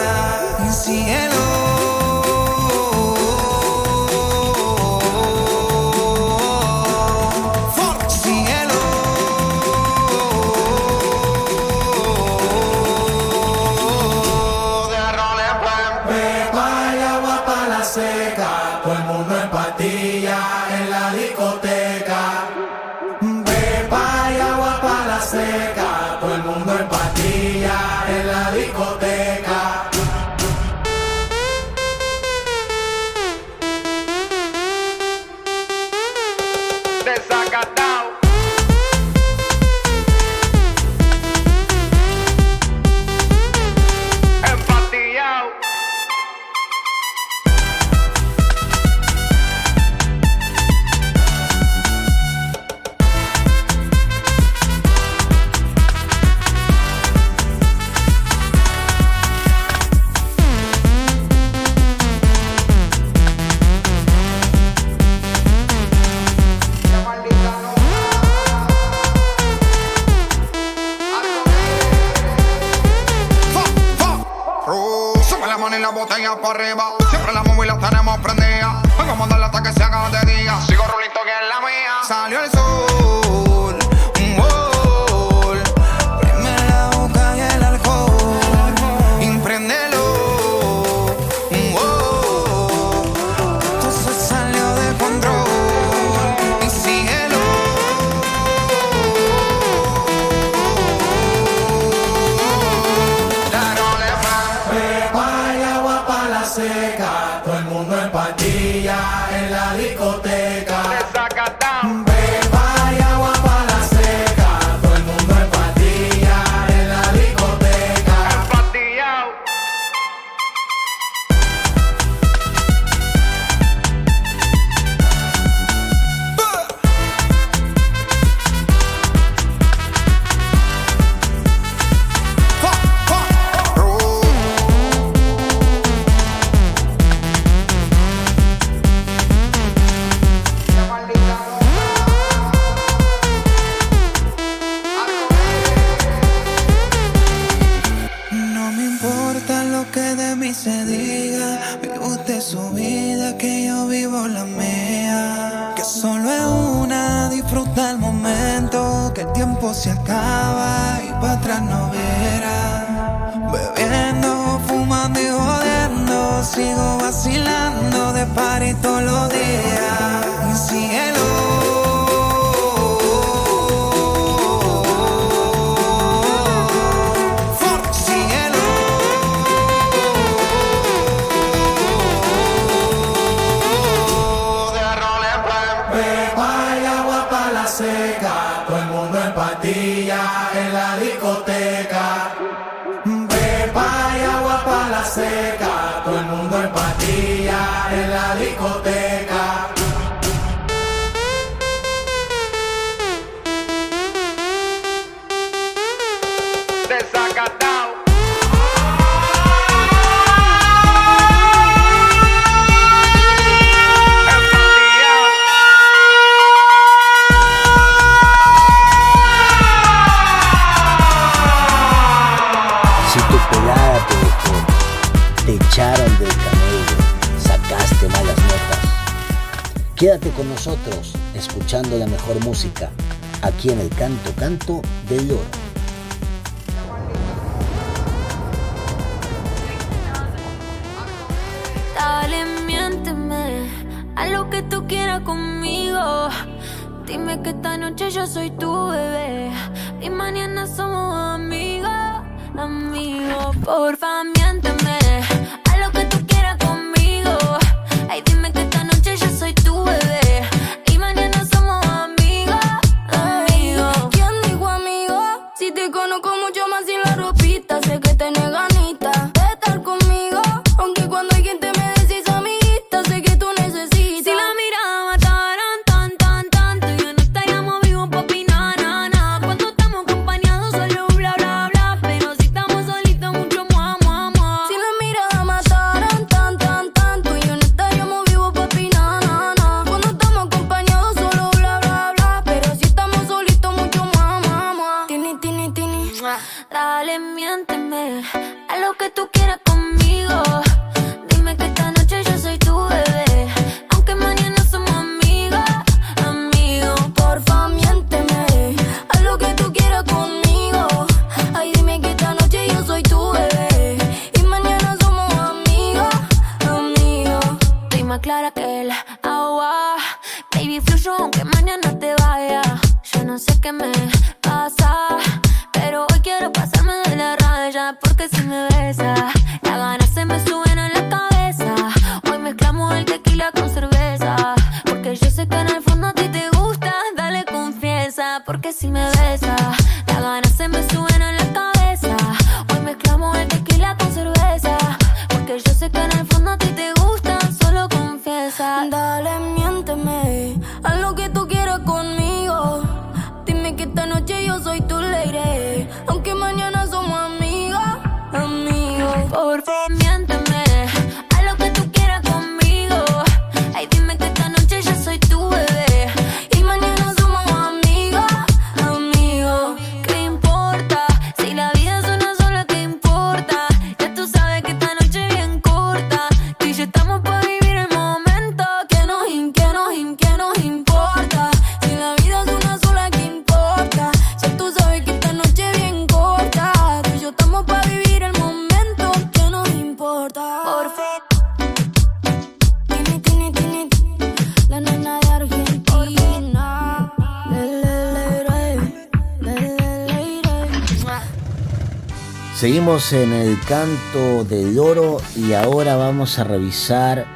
[402.98, 407.28] En el canto del oro y ahora vamos a revisar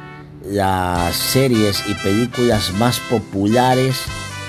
[0.44, 4.02] las series y películas más populares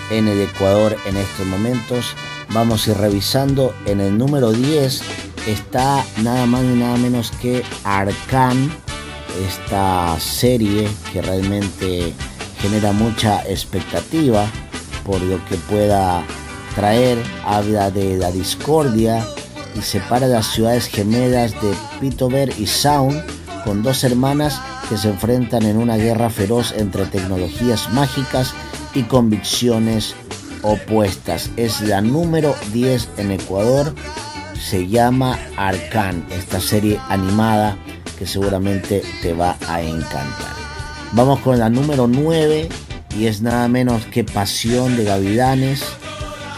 [0.10, 2.16] en el Ecuador en estos momentos.
[2.50, 3.76] Vamos a ir revisando.
[3.86, 5.02] En el número 10
[5.46, 8.76] está nada más ni nada menos que Arcan,
[9.48, 12.12] esta serie que realmente
[12.60, 14.48] genera mucha expectativa
[15.06, 16.24] por lo que pueda
[16.74, 17.20] traer.
[17.46, 19.24] Habla de la discordia
[19.76, 23.24] y separa las ciudades gemelas de Pitover y Sound
[23.64, 28.54] con dos hermanas que se enfrentan en una guerra feroz entre tecnologías mágicas
[28.94, 30.16] y convicciones
[30.62, 31.50] opuestas.
[31.58, 33.94] Es la número 10 en Ecuador.
[34.60, 37.78] Se llama Arcan, esta serie animada
[38.18, 40.54] que seguramente te va a encantar.
[41.14, 42.70] Vamos con la número 9
[43.18, 45.84] y es nada menos que Pasión de Gavilanes,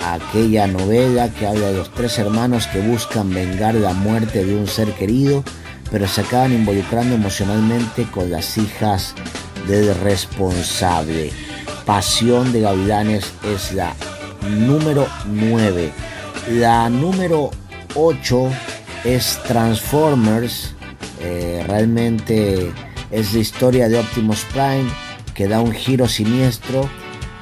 [0.04, 4.68] aquella novela que habla de los tres hermanos que buscan vengar la muerte de un
[4.68, 5.44] ser querido,
[5.92, 9.14] pero se acaban involucrando emocionalmente con las hijas
[9.68, 11.32] del responsable.
[11.86, 13.94] Pasión de Gavilanes es la
[14.50, 15.92] número 9.
[16.52, 17.52] La número
[17.96, 18.50] 8
[19.04, 20.74] es Transformers.
[21.22, 22.72] Eh, realmente
[23.12, 24.90] es la historia de Optimus Prime
[25.34, 26.90] que da un giro siniestro.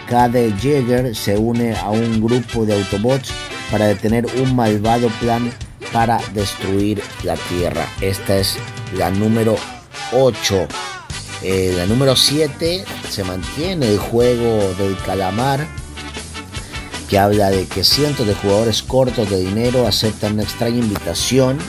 [0.07, 3.31] Cade Jäger se une a un grupo de Autobots
[3.71, 5.51] para detener un malvado plan
[5.91, 7.87] para destruir la Tierra.
[8.01, 8.57] Esta es
[8.97, 9.55] la número
[10.11, 10.67] 8.
[11.43, 15.67] Eh, la número 7 se mantiene el juego del calamar
[17.09, 21.59] que habla de que cientos de jugadores cortos de dinero aceptan una extraña invitación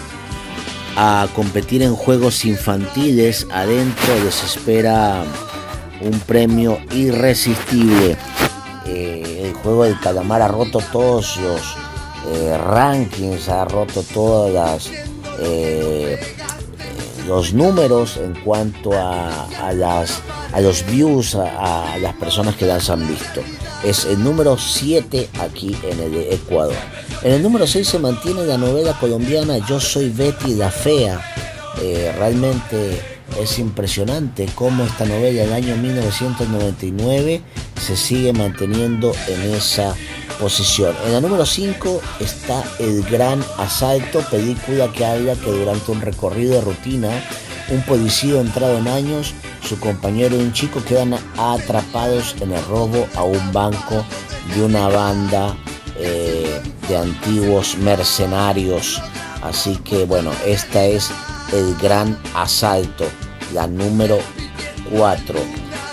[0.97, 3.47] a competir en juegos infantiles.
[3.51, 5.25] Adentro les espera
[6.05, 8.17] un premio irresistible.
[8.87, 11.61] Eh, el juego del calamar ha roto todos los
[12.29, 14.91] eh, rankings, ha roto todas
[15.41, 16.21] eh,
[17.27, 20.21] los números en cuanto a, las,
[20.53, 23.41] a los views, a, las personas que las han visto.
[23.83, 26.77] Es el número 7 aquí en el Ecuador.
[27.23, 31.21] En el número 6 se mantiene la novela colombiana Yo soy Betty la Fea.
[32.19, 37.43] realmente es impresionante cómo esta novela del año 1999
[37.81, 39.95] se sigue manteniendo en esa
[40.41, 40.95] posición.
[41.07, 46.55] En la número 5 está El Gran Asalto, película que habla que durante un recorrido
[46.55, 47.11] de rutina,
[47.71, 49.35] un policía entrado en años,
[49.67, 54.05] su compañero y un chico quedan atrapados en el robo a un banco
[54.55, 55.57] de una banda
[55.99, 59.01] eh, de antiguos mercenarios.
[59.43, 61.11] Así que bueno, esta es
[61.53, 63.07] El Gran Asalto,
[63.53, 64.19] la número
[64.91, 65.39] 4.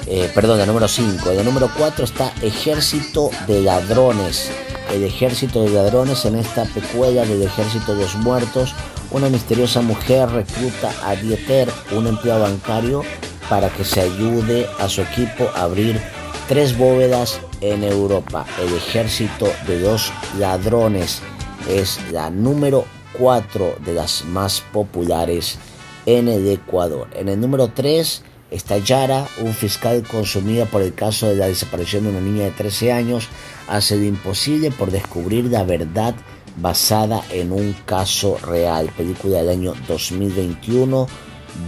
[0.08, 1.32] Eh, perdón, el número 5.
[1.32, 4.50] El número 4 está Ejército de Ladrones.
[4.92, 8.74] El Ejército de Ladrones en esta pecuela del Ejército de los Muertos.
[9.12, 13.04] Una misteriosa mujer recluta a Dieter, un empleado bancario,
[13.50, 16.02] para que se ayude a su equipo a abrir
[16.48, 18.46] tres bóvedas en Europa.
[18.62, 21.22] El Ejército de los Ladrones
[21.70, 22.86] es la número
[23.22, 25.60] 4 de las más populares
[26.08, 27.08] en el Ecuador.
[27.14, 32.04] En el número 3 Está Yara, un fiscal consumido por el caso de la desaparición
[32.04, 33.30] de una niña de 13 años,
[33.70, 36.14] hace lo imposible por descubrir la verdad
[36.58, 38.90] basada en un caso real.
[38.98, 41.08] Película del año 2021.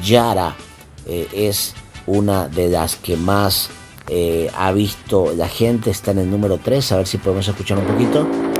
[0.03, 0.57] Yara
[1.05, 1.73] eh, es
[2.05, 3.69] una de las que más
[4.09, 5.89] eh, ha visto la gente.
[5.89, 6.91] Está en el número 3.
[6.91, 8.52] A ver si podemos escuchar un poquito.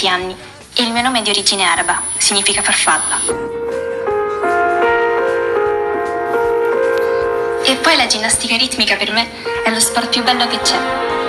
[0.00, 0.36] 13 anni,
[0.74, 3.18] e il mio nome è di origine araba, significa farfalla.
[7.64, 9.28] E poi la ginnastica ritmica per me
[9.62, 10.78] è lo sport più bello che c'è.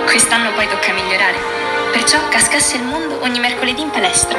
[0.06, 1.36] Quest'anno poi tocca migliorare.
[1.92, 4.38] Perciò cascasse il mondo ogni mercoledì in palestra.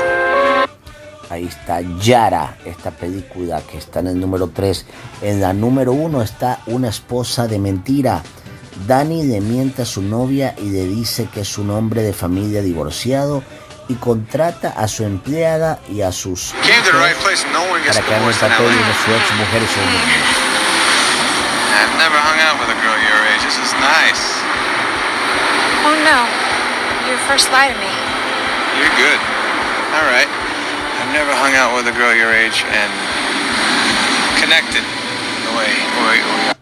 [1.29, 4.85] Ahí está Yara, esta película que está en el número 3.
[5.21, 8.21] En la número 1 está Una esposa de mentira.
[8.87, 12.61] Dani le miente a su novia y le dice que es un hombre de familia
[12.61, 13.43] divorciado
[13.87, 18.93] y contrata a su empleada y a sus hijos para que hagan el papel de
[19.03, 20.27] su ex mujer y su niños.
[21.73, 23.43] I've never hung out with a girl your age.
[23.43, 24.23] This is nice.
[25.85, 26.27] Oh no,
[27.27, 27.91] first lie to me.
[28.79, 29.19] You're good.
[29.93, 30.29] All right.
[31.01, 32.91] I've never hung out with a girl your age and
[34.39, 34.83] connected
[35.45, 35.71] the way,
[36.07, 36.53] way, way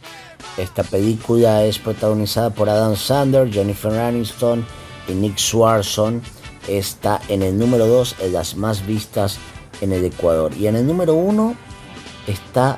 [0.58, 4.66] esta película es protagonizada por Adam Sandler, Jennifer Aniston
[5.08, 6.22] y Nick Swarson.
[6.68, 9.38] Está en el número 2 en las más vistas
[9.82, 10.54] en el Ecuador.
[10.58, 11.56] Y en el número 1
[12.28, 12.78] está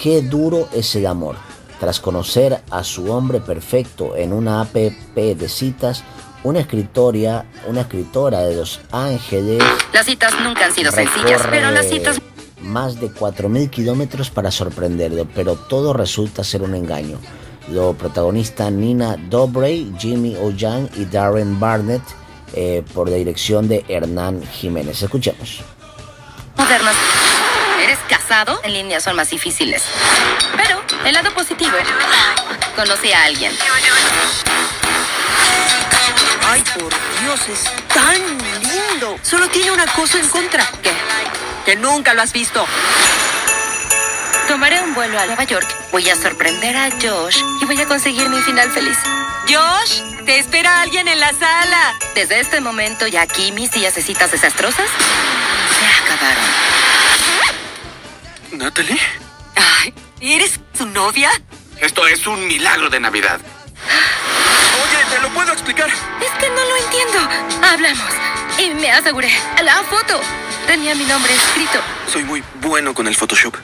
[0.00, 1.36] Qué duro es el amor.
[1.80, 6.04] Tras conocer a su hombre perfecto en una app de citas,
[6.42, 9.62] una escritora, una escritora de Los Ángeles.
[9.92, 12.20] Las citas nunca han sido sencillas, pero las citas.
[12.60, 17.18] Más de 4.000 kilómetros para sorprenderlo, pero todo resulta ser un engaño.
[17.68, 22.02] Lo protagonista Nina Dobray, Jimmy O'Young y Darren Barnett
[22.54, 25.02] eh, por la dirección de Hernán Jiménez.
[25.02, 25.60] Escuchemos.
[26.56, 26.94] Modernas.
[27.82, 28.60] ¿Eres casado?
[28.62, 29.82] En línea son más difíciles.
[30.56, 31.76] Pero el lado positivo,
[32.76, 33.52] conocí a alguien.
[36.46, 38.22] Ay, por Dios, es tan
[38.62, 39.18] lindo.
[39.22, 40.64] Solo tiene una cosa en contra.
[40.82, 40.92] ¿Qué?
[41.64, 42.64] Que nunca lo has visto.
[44.48, 45.66] Tomaré un vuelo a Nueva York.
[45.90, 48.98] Voy a sorprender a Josh y voy a conseguir mi final feliz.
[49.48, 51.94] Josh, te espera alguien en la sala.
[52.14, 54.88] Desde este momento y aquí mis días de citas desastrosas
[55.78, 56.44] se acabaron.
[58.52, 59.00] ¿Natalie?
[59.56, 61.30] Ay, ¿eres su novia?
[61.80, 63.40] Esto es un milagro de Navidad.
[63.40, 65.88] Oye, te lo puedo explicar.
[65.88, 67.18] Es que no lo entiendo.
[67.66, 68.23] Hablamos.
[68.58, 69.30] Y me aseguré.
[69.62, 70.20] La foto.
[70.66, 71.78] Tenía mi nombre escrito.
[72.10, 73.56] Soy muy bueno con el Photoshop.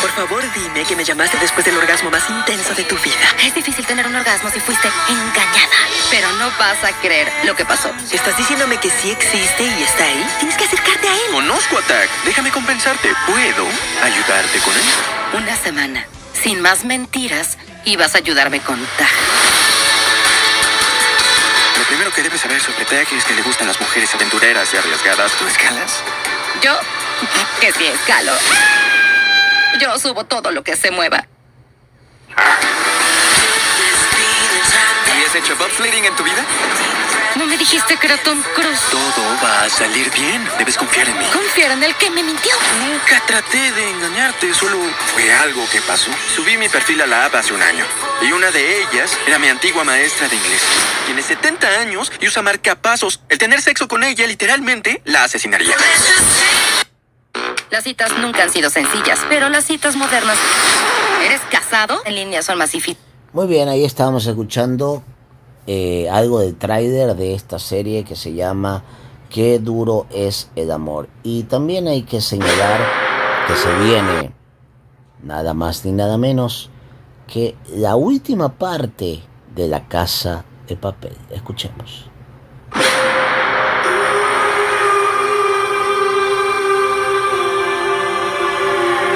[0.00, 3.34] Por favor, dime que me llamaste después del orgasmo más intenso de tu vida.
[3.44, 5.76] Es difícil tener un orgasmo si fuiste engañada.
[6.10, 7.90] Pero no vas a creer lo que pasó.
[8.12, 10.26] ¿Estás diciéndome que sí existe y está ahí?
[10.38, 11.32] Tienes que acercarte a él.
[11.32, 12.08] Conozco a Tac.
[12.24, 13.12] Déjame compensarte.
[13.26, 13.66] ¿Puedo
[14.02, 15.42] ayudarte con él?
[15.42, 16.06] Una semana.
[16.32, 19.55] Sin más mentiras, ibas a ayudarme con Tag.
[22.16, 25.32] Que debes saber sobre es que le gustan las mujeres aventureras y arriesgadas.
[25.32, 26.02] ¿Tú escalas?
[26.62, 26.72] Yo,
[27.60, 28.32] que sí escalo.
[29.78, 31.26] Yo subo todo lo que se mueva.
[35.12, 36.42] ¿Habías hecho bobsledding en tu vida?
[37.36, 38.80] ¿No me dijiste que era Tom Cruise?
[38.90, 40.42] Todo va a salir bien.
[40.58, 41.24] Debes confiar en mí.
[41.32, 42.52] Confiar en el que me mintió.
[42.80, 44.78] Nunca traté de engañarte, solo
[45.12, 46.10] fue algo que pasó.
[46.34, 47.84] Subí mi perfil a la app hace un año.
[48.22, 50.62] Y una de ellas era mi antigua maestra de inglés.
[51.04, 53.20] Tiene 70 años y usa marcapasos.
[53.28, 55.76] El tener sexo con ella literalmente la asesinaría.
[57.70, 60.38] Las citas nunca han sido sencillas, pero las citas modernas.
[61.22, 62.00] ¿Eres casado?
[62.06, 63.02] En línea son más difíciles.
[63.34, 65.04] Muy bien, ahí estábamos escuchando
[65.66, 68.84] eh, algo del tráiler de esta serie que se llama
[69.30, 71.08] Qué duro es el amor.
[71.22, 72.80] Y también hay que señalar
[73.46, 74.32] que se viene
[75.22, 76.70] nada más ni nada menos
[77.26, 79.22] que la última parte
[79.54, 81.16] de la casa de papel.
[81.30, 82.08] Escuchemos.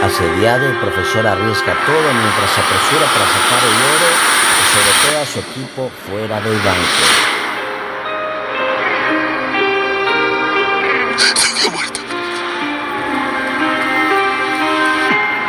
[0.03, 4.41] Asediado, el profesor arriesga todo mientras se apresura para sacar el oro
[4.73, 7.31] todo a su equipo fuera del banco.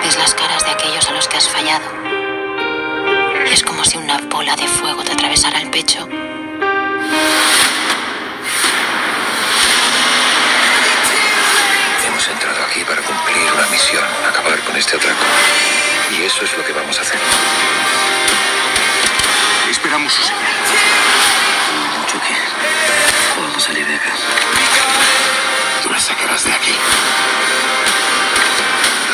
[0.04, 1.86] Ves las caras de aquellos a los que has fallado.
[3.48, 6.08] Y es como si una bola de fuego te atravesara el pecho.
[12.08, 15.26] Hemos entrado aquí para cumplir una misión, acabar con este atraco.
[16.12, 17.20] Y eso es lo que vamos a hacer.
[19.92, 20.54] Esperamos su señal.
[22.08, 22.34] Chucky,
[23.36, 24.14] podemos salir de acá.
[25.84, 26.74] Tú me sacarás de aquí.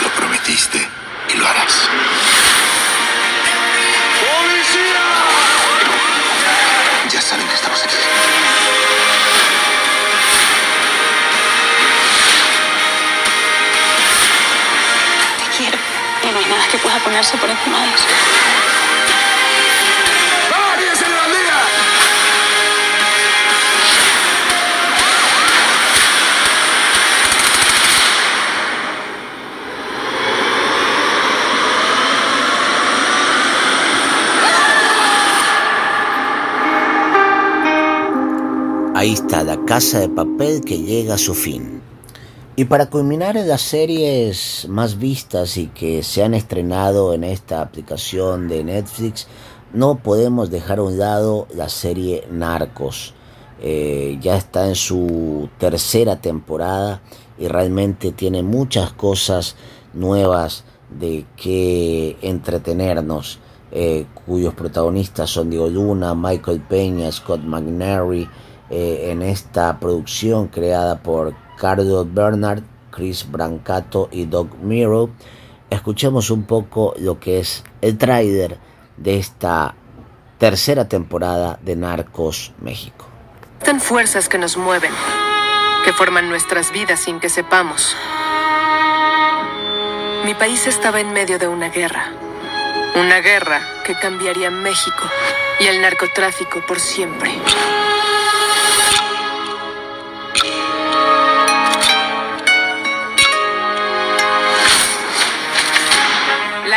[0.03, 0.88] Lo prometiste
[1.34, 1.89] y lo harás.
[7.09, 7.95] Ya saben que estamos aquí.
[15.39, 15.78] Te quiero.
[16.21, 18.36] Y no hay nada que pueda ponerse por encima de eso.
[39.68, 41.82] Casa de papel que llega a su fin.
[42.55, 48.47] Y para culminar las series más vistas y que se han estrenado en esta aplicación
[48.47, 49.28] de Netflix,
[49.74, 53.13] no podemos dejar a un lado la serie Narcos.
[53.61, 57.01] Eh, ya está en su tercera temporada
[57.38, 59.57] y realmente tiene muchas cosas
[59.93, 60.63] nuevas
[60.97, 63.39] de que entretenernos,
[63.74, 68.30] eh, cuyos protagonistas son Diego Luna, Michael Peña, Scott McNary,
[68.70, 75.09] eh, en esta producción creada por Carlos Bernard, Chris Brancato y Doug Miro.
[75.70, 78.59] Escuchemos un poco lo que es el tráiler
[78.97, 79.76] de esta
[80.38, 83.05] tercera temporada de Narcos México.
[83.59, 84.91] Existen fuerzas que nos mueven.
[85.84, 87.95] que forman nuestras vidas sin que sepamos.
[90.26, 92.11] Mi país estaba en medio de una guerra.
[92.95, 95.03] Una guerra que cambiaría México
[95.61, 97.32] y el narcotráfico por siempre.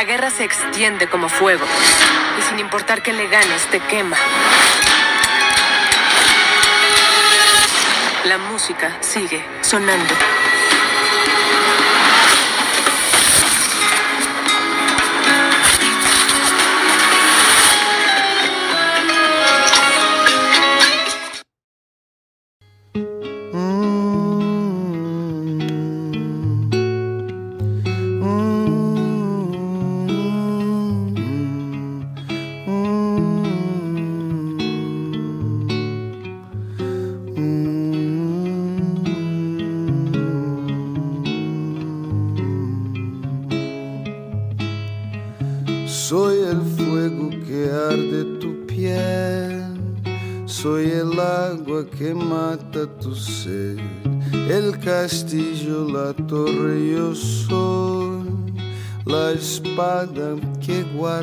[0.01, 1.67] La guerra se extiende como fuego
[2.39, 4.17] y sin importar que le ganes, te quema.
[8.25, 10.15] La música sigue sonando.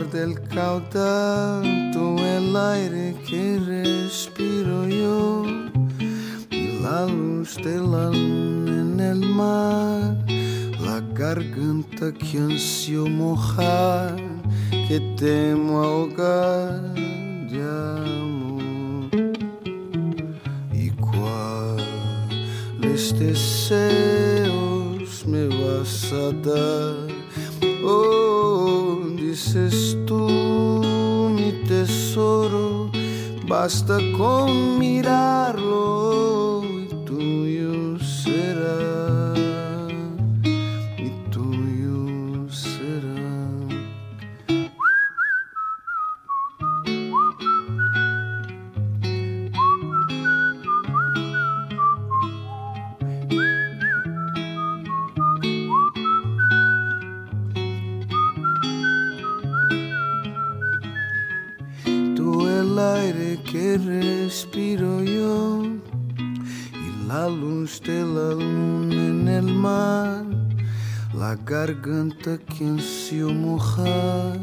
[0.10, 5.44] Que guarda el caudal, tú el aire que respiro yo
[6.50, 10.18] y la luz de la luna en el mar,
[10.80, 14.16] la garganta que ansio mojar
[14.88, 16.94] que temo ahogar
[17.50, 17.62] de
[18.04, 19.10] amor.
[20.74, 21.84] ¿Y cuáles
[23.20, 24.48] deseos
[25.26, 27.08] me vas a dar?
[27.84, 28.87] Oh,
[29.38, 30.82] dices tú,
[31.32, 32.90] mi tesoro,
[33.48, 36.47] basta con mirarlo
[72.58, 74.37] que se eu morrer.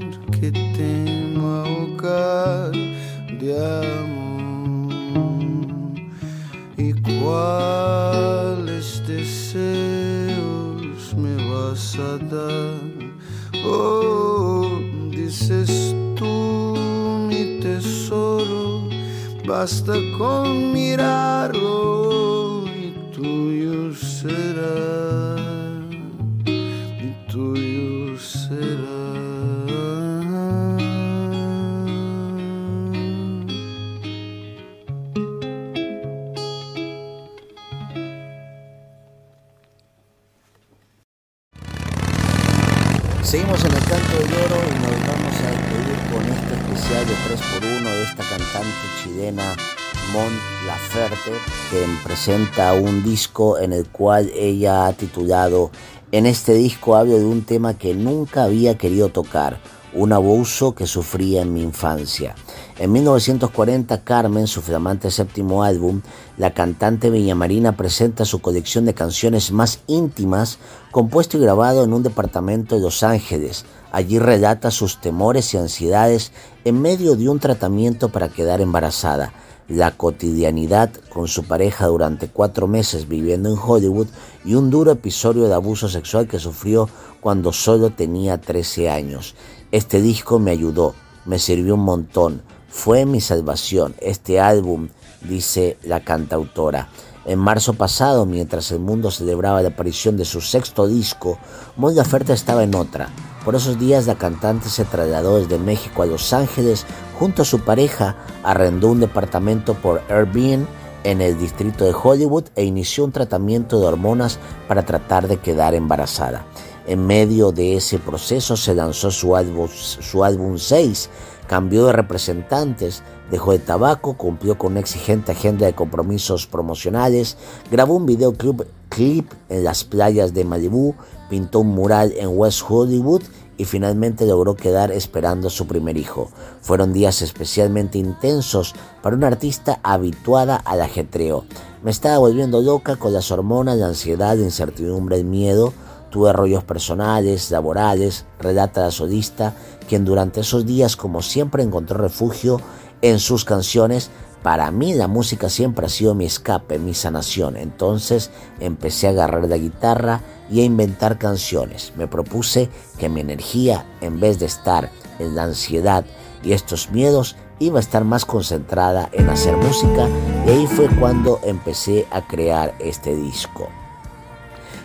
[52.95, 55.73] Un disco en el cual ella ha titulado
[56.13, 59.59] En este disco hablo de un tema que nunca había querido tocar,
[59.95, 62.37] un abuso que sufría en mi infancia.
[62.79, 66.03] En 1940, Carmen, su flamante séptimo álbum,
[66.39, 70.59] la cantante villamarina presenta su colección de canciones más íntimas,
[70.93, 73.65] compuesto y grabado en un departamento de Los Ángeles.
[73.91, 76.31] Allí relata sus temores y ansiedades
[76.65, 79.33] en medio de un tratamiento para quedar embarazada,
[79.69, 84.09] la cotidianidad con su pareja durante cuatro meses viviendo en Hollywood
[84.45, 86.89] y un duro episodio de abuso sexual que sufrió
[87.21, 89.35] cuando solo tenía 13 años.
[89.73, 93.95] Este disco me ayudó, me sirvió un montón, fue mi salvación.
[94.01, 94.89] Este álbum,
[95.23, 96.89] dice la cantautora.
[97.25, 101.39] En marzo pasado, mientras el mundo celebraba la aparición de su sexto disco,
[101.77, 103.09] Mon Laferte estaba en otra.
[103.45, 106.87] Por esos días la cantante se trasladó desde México a Los Ángeles
[107.19, 110.67] junto a su pareja, arrendó un departamento por Airbnb
[111.05, 115.75] en el distrito de Hollywood e inició un tratamiento de hormonas para tratar de quedar
[115.75, 116.47] embarazada.
[116.87, 121.11] En medio de ese proceso se lanzó su álbum, su álbum 6,
[121.47, 127.37] cambió de representantes, dejó de tabaco, cumplió con una exigente agenda de compromisos promocionales,
[127.71, 130.95] grabó un videoclip clip en las playas de Malibu,
[131.35, 133.25] pintó un mural en West Hollywood
[133.57, 136.31] y finalmente logró quedar esperando a su primer hijo.
[136.61, 141.45] Fueron días especialmente intensos para una artista habituada al ajetreo.
[141.83, 145.73] Me estaba volviendo loca con las hormonas, la ansiedad, la incertidumbre, el miedo.
[146.11, 149.57] Tuve rollos personales, laborales, relata la solista,
[149.89, 152.61] quien durante esos días, como siempre, encontró refugio
[153.03, 154.09] en sus canciones.
[154.45, 157.57] Para mí la música siempre ha sido mi escape, mi sanación.
[157.57, 158.31] Entonces
[158.61, 161.95] empecé a agarrar la guitarra y a inventar canciones.
[161.97, 162.69] Me propuse
[162.99, 166.05] que mi energía, en vez de estar en la ansiedad
[166.43, 170.11] y estos miedos, iba a estar más concentrada en hacer música
[170.47, 173.71] y ahí fue cuando empecé a crear este disco.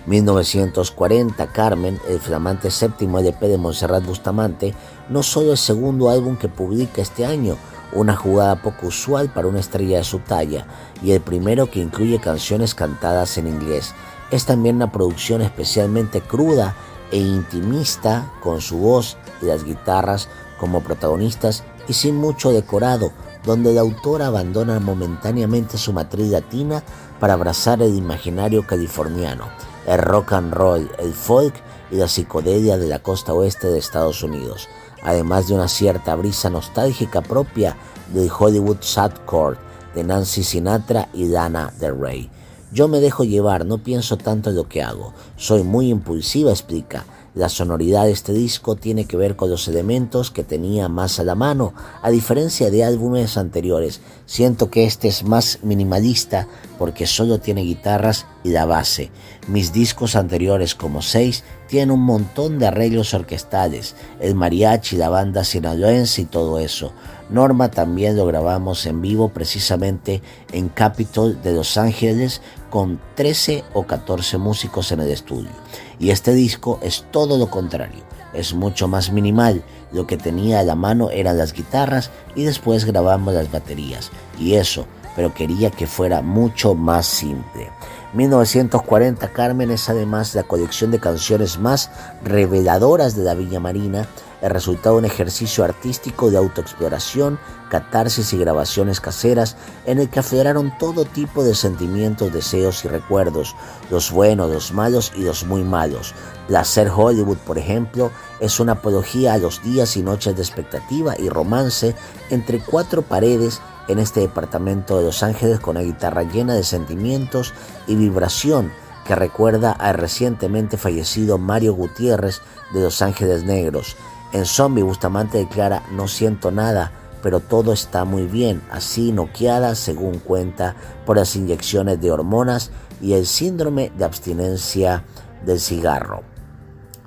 [0.06, 4.74] 1940, Carmen, el flamante séptimo LP de Montserrat Bustamante,
[5.10, 7.58] no solo el segundo álbum que publica este año,
[7.94, 10.66] una jugada poco usual para una estrella de su talla,
[11.02, 13.94] y el primero que incluye canciones cantadas en inglés.
[14.32, 16.76] Es también una producción especialmente cruda
[17.12, 20.30] e intimista, con su voz y las guitarras
[20.60, 23.12] como protagonistas y sin mucho decorado,
[23.44, 26.84] donde el autor abandona momentáneamente su matriz latina
[27.20, 29.46] para abrazar el imaginario californiano,
[29.88, 31.56] el rock and roll, el folk
[31.90, 34.68] y la psicodelia de la costa oeste de Estados Unidos,
[35.04, 37.78] además de una cierta brisa nostálgica propia
[38.14, 39.58] del Hollywood Sadcore
[39.96, 42.30] de Nancy Sinatra y Dana Del Rey.
[42.72, 47.06] Yo me dejo llevar, no pienso tanto en lo que hago, soy muy impulsiva, explica,
[47.36, 51.24] la sonoridad de este disco tiene que ver con los elementos que tenía más a
[51.24, 54.02] la mano, a diferencia de álbumes anteriores.
[54.26, 56.48] Siento que este es más minimalista
[56.80, 59.12] porque solo tiene guitarras y la base.
[59.48, 65.44] Mis discos anteriores como 6 tienen un montón de arreglos orquestales, el mariachi, la banda
[65.44, 66.92] sinaloense y todo eso.
[67.30, 72.42] Norma también lo grabamos en vivo precisamente en Capitol de Los Ángeles
[72.72, 75.52] con 13 o 14 músicos en el estudio.
[76.00, 79.64] Y este disco es todo lo contrario, es mucho más minimal.
[79.92, 84.10] Lo que tenía a la mano eran las guitarras y después grabamos las baterías.
[84.40, 87.70] Y eso, pero quería que fuera mucho más simple.
[88.14, 91.92] 1940 Carmen es además la colección de canciones más
[92.24, 94.08] reveladoras de la Villa Marina,
[94.42, 97.38] el resultado de un ejercicio artístico de autoexploración,
[97.70, 103.56] catarsis y grabaciones caseras en el que afloraron todo tipo de sentimientos, deseos y recuerdos,
[103.92, 106.16] los buenos, los malos y los muy malos.
[106.48, 111.30] Placer Hollywood, por ejemplo, es una apología a los días y noches de expectativa y
[111.30, 111.96] romance
[112.32, 117.54] entre cuatro paredes en este departamento de Los Ángeles con una guitarra llena de sentimientos
[117.88, 118.72] y vibración
[119.06, 122.42] que recuerda al recientemente fallecido Mario Gutiérrez
[122.74, 123.98] de Los Ángeles Negros.
[124.32, 126.92] En Zombie Bustamante declara no siento nada,
[127.24, 130.76] pero todo está muy bien, así noqueada según cuenta
[131.08, 132.70] por las inyecciones de hormonas
[133.02, 135.04] y el síndrome de abstinencia
[135.44, 136.22] del cigarro.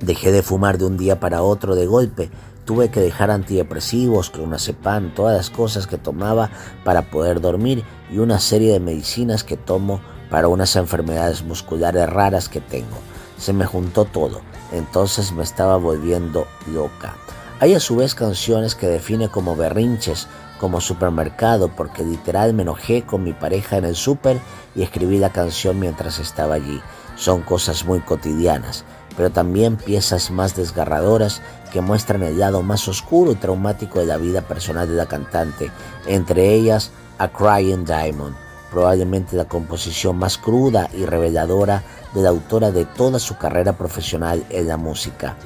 [0.00, 2.30] Dejé de fumar de un día para otro de golpe,
[2.64, 6.50] Tuve que dejar antidepresivos, clonazepam, todas las cosas que tomaba
[6.84, 12.48] para poder dormir y una serie de medicinas que tomo para unas enfermedades musculares raras
[12.48, 12.96] que tengo.
[13.36, 14.40] Se me juntó todo,
[14.70, 17.16] entonces me estaba volviendo loca.
[17.58, 20.28] Hay a su vez canciones que define como berrinches,
[20.60, 24.38] como supermercado, porque literal me enojé con mi pareja en el súper
[24.76, 26.80] y escribí la canción mientras estaba allí.
[27.16, 28.84] Son cosas muy cotidianas
[29.16, 34.18] pero también piezas más desgarradoras que muestran el lado más oscuro y traumático de la
[34.18, 35.70] vida personal de la cantante,
[36.06, 38.36] entre ellas A Crying Diamond,
[38.70, 41.82] probablemente la composición más cruda y reveladora
[42.14, 45.36] de la autora de toda su carrera profesional en la música.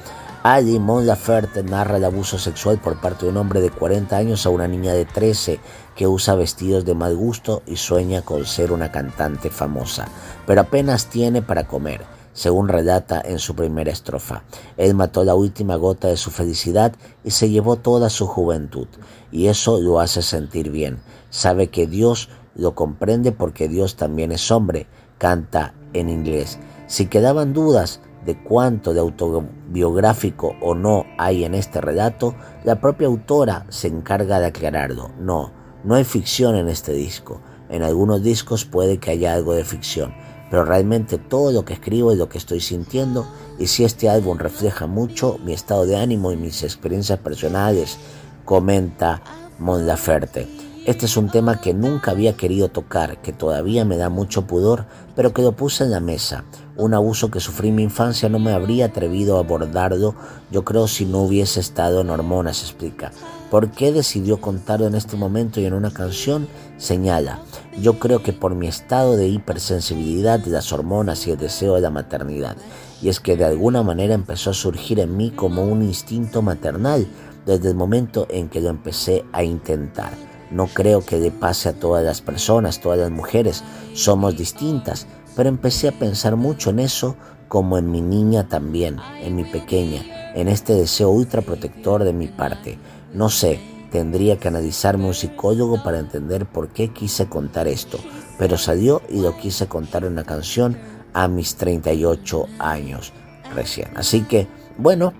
[0.43, 4.45] Ali Mon Laferte narra el abuso sexual por parte de un hombre de 40 años
[4.45, 5.59] a una niña de 13
[5.95, 10.07] que usa vestidos de mal gusto y sueña con ser una cantante famosa,
[10.45, 14.43] pero apenas tiene para comer según relata en su primera estrofa.
[14.77, 16.93] Él mató la última gota de su felicidad
[17.23, 18.87] y se llevó toda su juventud,
[19.31, 20.99] y eso lo hace sentir bien.
[21.31, 24.85] Sabe que Dios lo comprende porque Dios también es hombre,
[25.17, 26.59] canta en inglés.
[26.85, 33.07] Si quedaban dudas de cuánto de autobiográfico o no hay en este relato, la propia
[33.07, 35.09] autora se encarga de aclararlo.
[35.19, 35.51] No,
[35.83, 37.41] no hay ficción en este disco.
[37.69, 40.13] En algunos discos puede que haya algo de ficción,
[40.49, 43.27] pero realmente todo lo que escribo es lo que estoy sintiendo
[43.59, 47.97] y si este álbum refleja mucho mi estado de ánimo y mis experiencias personales,
[48.45, 49.21] comenta
[49.59, 50.47] Mon Laferte.
[50.87, 54.85] Este es un tema que nunca había querido tocar, que todavía me da mucho pudor,
[55.17, 56.45] pero que lo puse en la mesa.
[56.77, 60.15] Un abuso que sufrí en mi infancia no me habría atrevido a abordarlo,
[60.49, 63.11] yo creo si no hubiese estado en hormonas, explica.
[63.51, 66.47] ¿Por qué decidió contarlo en este momento y en una canción?
[66.77, 67.41] Señala,
[67.81, 71.81] yo creo que por mi estado de hipersensibilidad de las hormonas y el deseo de
[71.81, 72.57] la maternidad.
[73.01, 77.07] Y es que de alguna manera empezó a surgir en mí como un instinto maternal
[77.45, 80.11] desde el momento en que lo empecé a intentar.
[80.49, 83.63] No creo que le pase a todas las personas, todas las mujeres,
[83.93, 85.05] somos distintas,
[85.35, 87.15] pero empecé a pensar mucho en eso
[87.47, 90.03] como en mi niña también, en mi pequeña,
[90.35, 92.77] en este deseo ultra protector de mi parte.
[93.13, 93.59] No sé,
[93.97, 97.97] tendría que analizarme un psicólogo para entender por qué quise contar esto,
[98.37, 100.77] pero salió y lo quise contar en una canción
[101.15, 103.11] a mis 38 años
[103.55, 103.89] recién.
[103.95, 104.47] Así que,
[104.77, 105.13] bueno,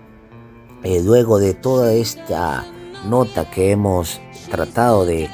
[0.83, 2.65] eh, luego de toda esta
[3.07, 4.21] nota que hemos
[4.51, 5.27] tratado de,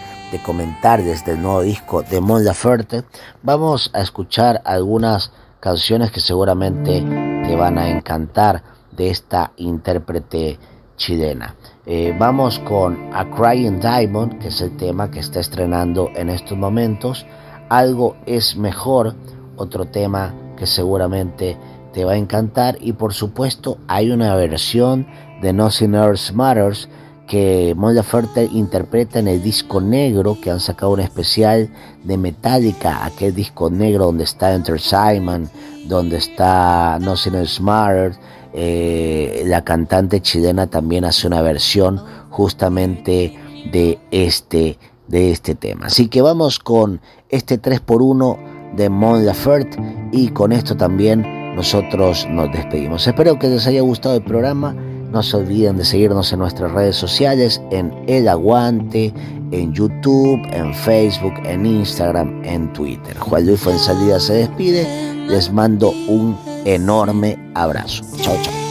[0.46, 3.04] comentar desde el nuevo disco de Mon Laferte,
[3.44, 10.58] vamos a escuchar algunas canciones que seguramente te van a encantar de esta intérprete
[10.98, 11.56] chilena.
[11.86, 16.58] Eh, vamos con A Crying Diamond, que es el tema que está estrenando en estos
[16.58, 17.26] momentos.
[17.70, 19.16] Algo es mejor,
[19.58, 21.58] otro tema que seguramente
[21.94, 22.78] te va a encantar.
[22.80, 25.08] Y por supuesto, hay una versión
[25.42, 26.90] de Nothing Else Matters
[27.28, 31.70] que Mon Laferte interpreta en el disco negro que han sacado un especial
[32.04, 35.50] de Metallica, aquel disco negro donde está Enter Simon,
[35.88, 38.20] donde está Nothing Else Matters.
[38.54, 43.38] Eh, la cantante chilena también hace una versión justamente
[43.72, 44.78] de este,
[45.08, 45.88] de este tema.
[45.88, 49.78] Así que vamos con este 3x1 de Mon Laferte
[50.12, 53.08] y con esto también nosotros nos despedimos.
[53.08, 54.76] Espero que les haya gustado el programa
[55.14, 59.14] no se olviden de seguirnos en nuestras redes sociales, en El Aguante,
[59.52, 63.16] en YouTube, en Facebook, en Instagram, en Twitter.
[63.20, 64.88] Juan Luis Fuenzalida se despide.
[65.28, 66.36] Les mando un
[66.66, 68.04] enorme abrazo.
[68.22, 68.64] Chao, chao.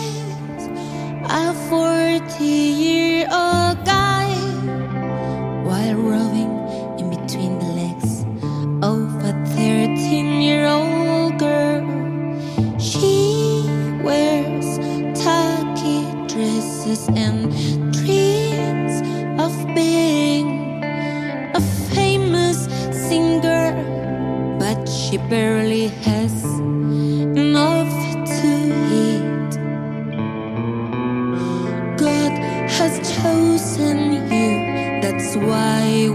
[17.16, 17.52] and
[17.92, 19.00] dreams
[19.40, 20.82] of being
[21.54, 21.60] a
[21.94, 22.66] famous
[23.08, 23.72] singer,
[24.58, 26.21] but she barely has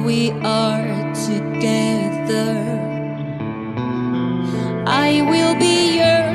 [0.07, 0.88] we are
[1.27, 2.55] together.
[4.88, 6.27] I will be your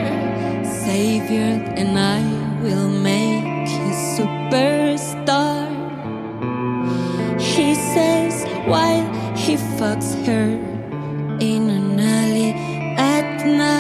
[0.85, 2.21] savior, and I
[2.63, 5.65] will make his superstar.
[7.41, 10.49] He says while he fucks her
[11.41, 12.53] in an alley
[12.99, 13.72] at night.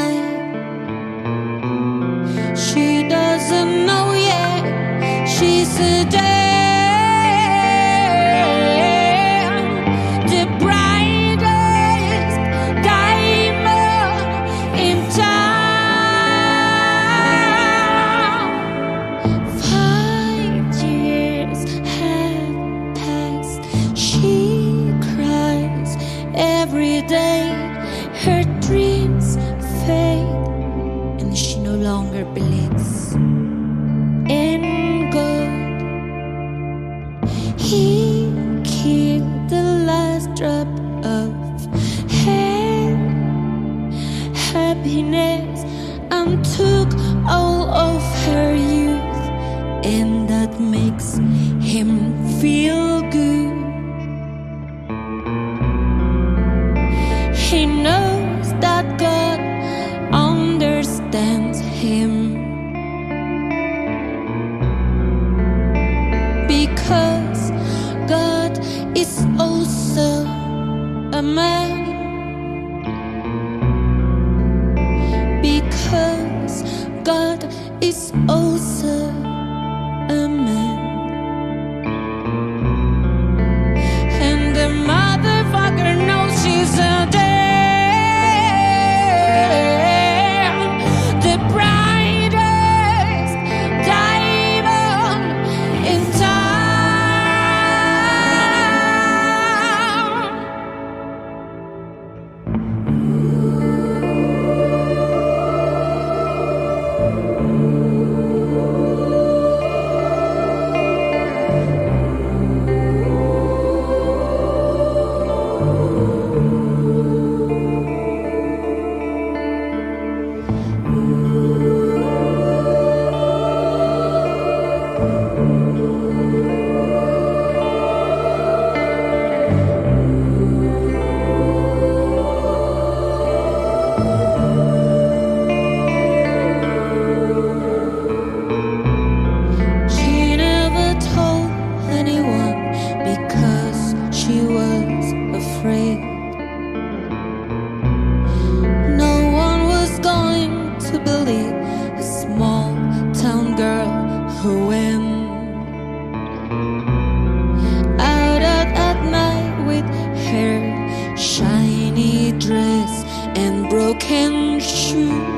[164.12, 165.31] 天书。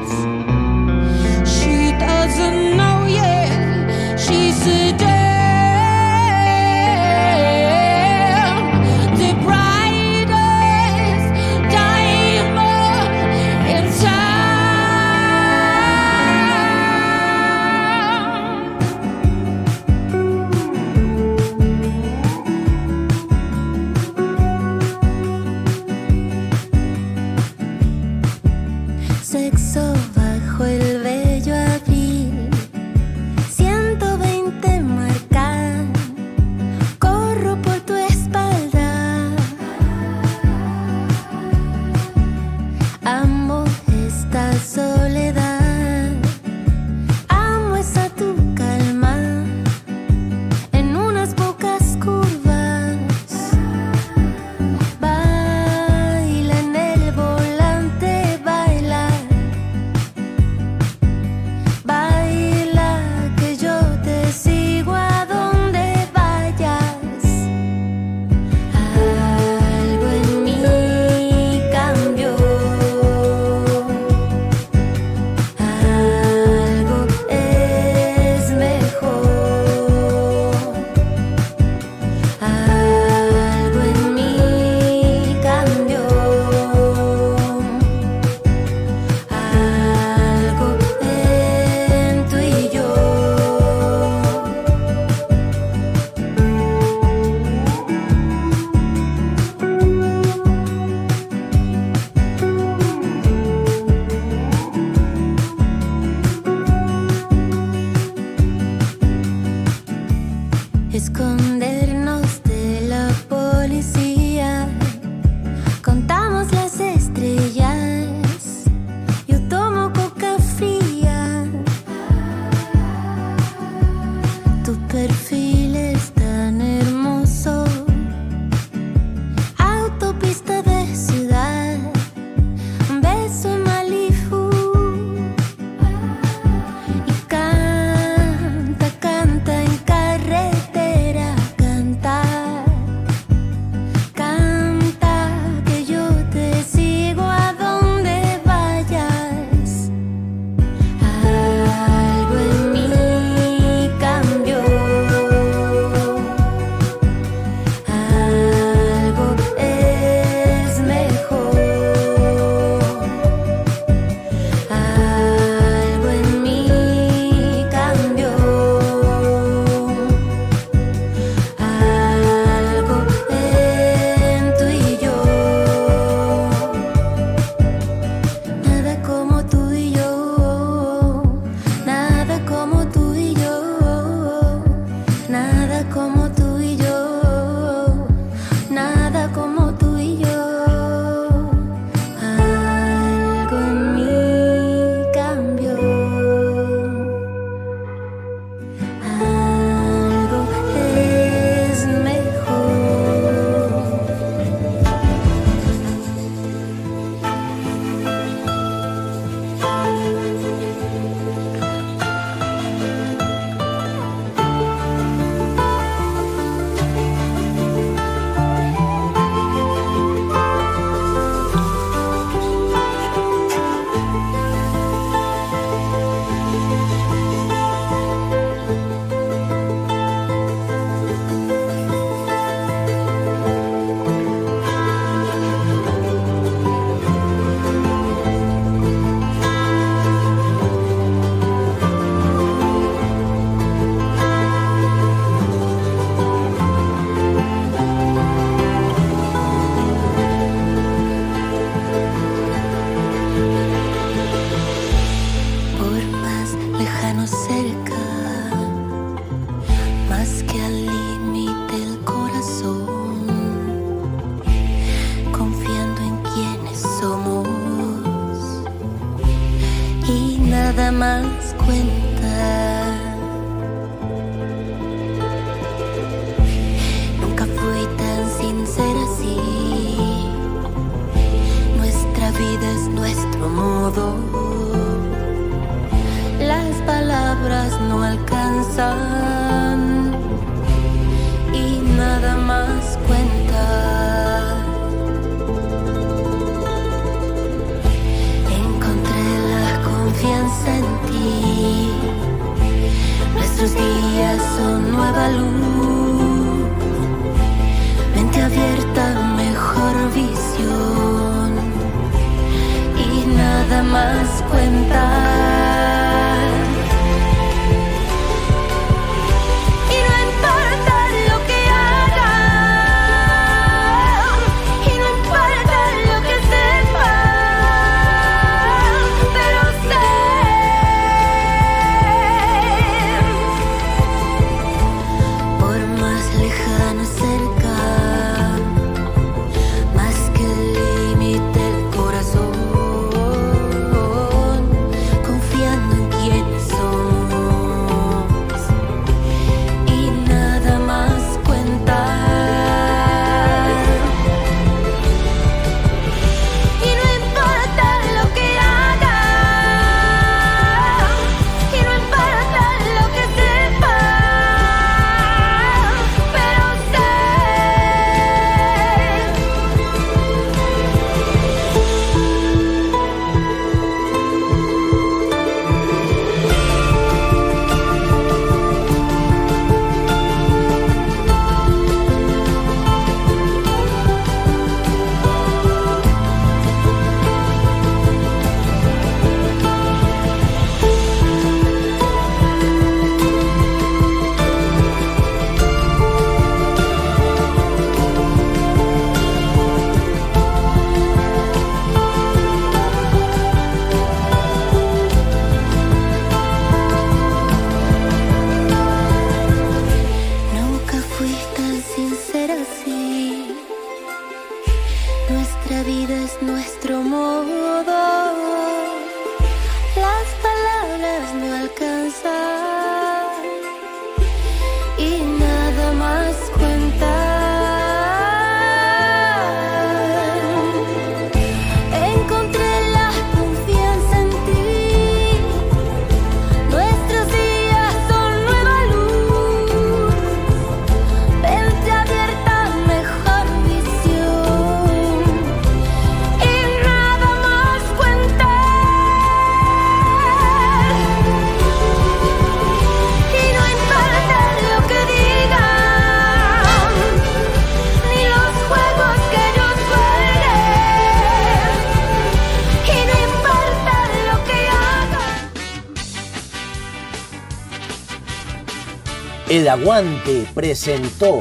[469.55, 471.39] El Aguante presentó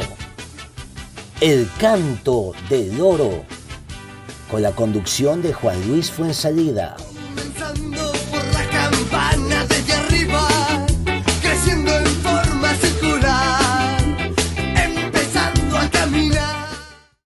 [1.41, 3.44] El Canto del Oro
[4.52, 6.95] con la conducción de Juan Luis Fuensalida.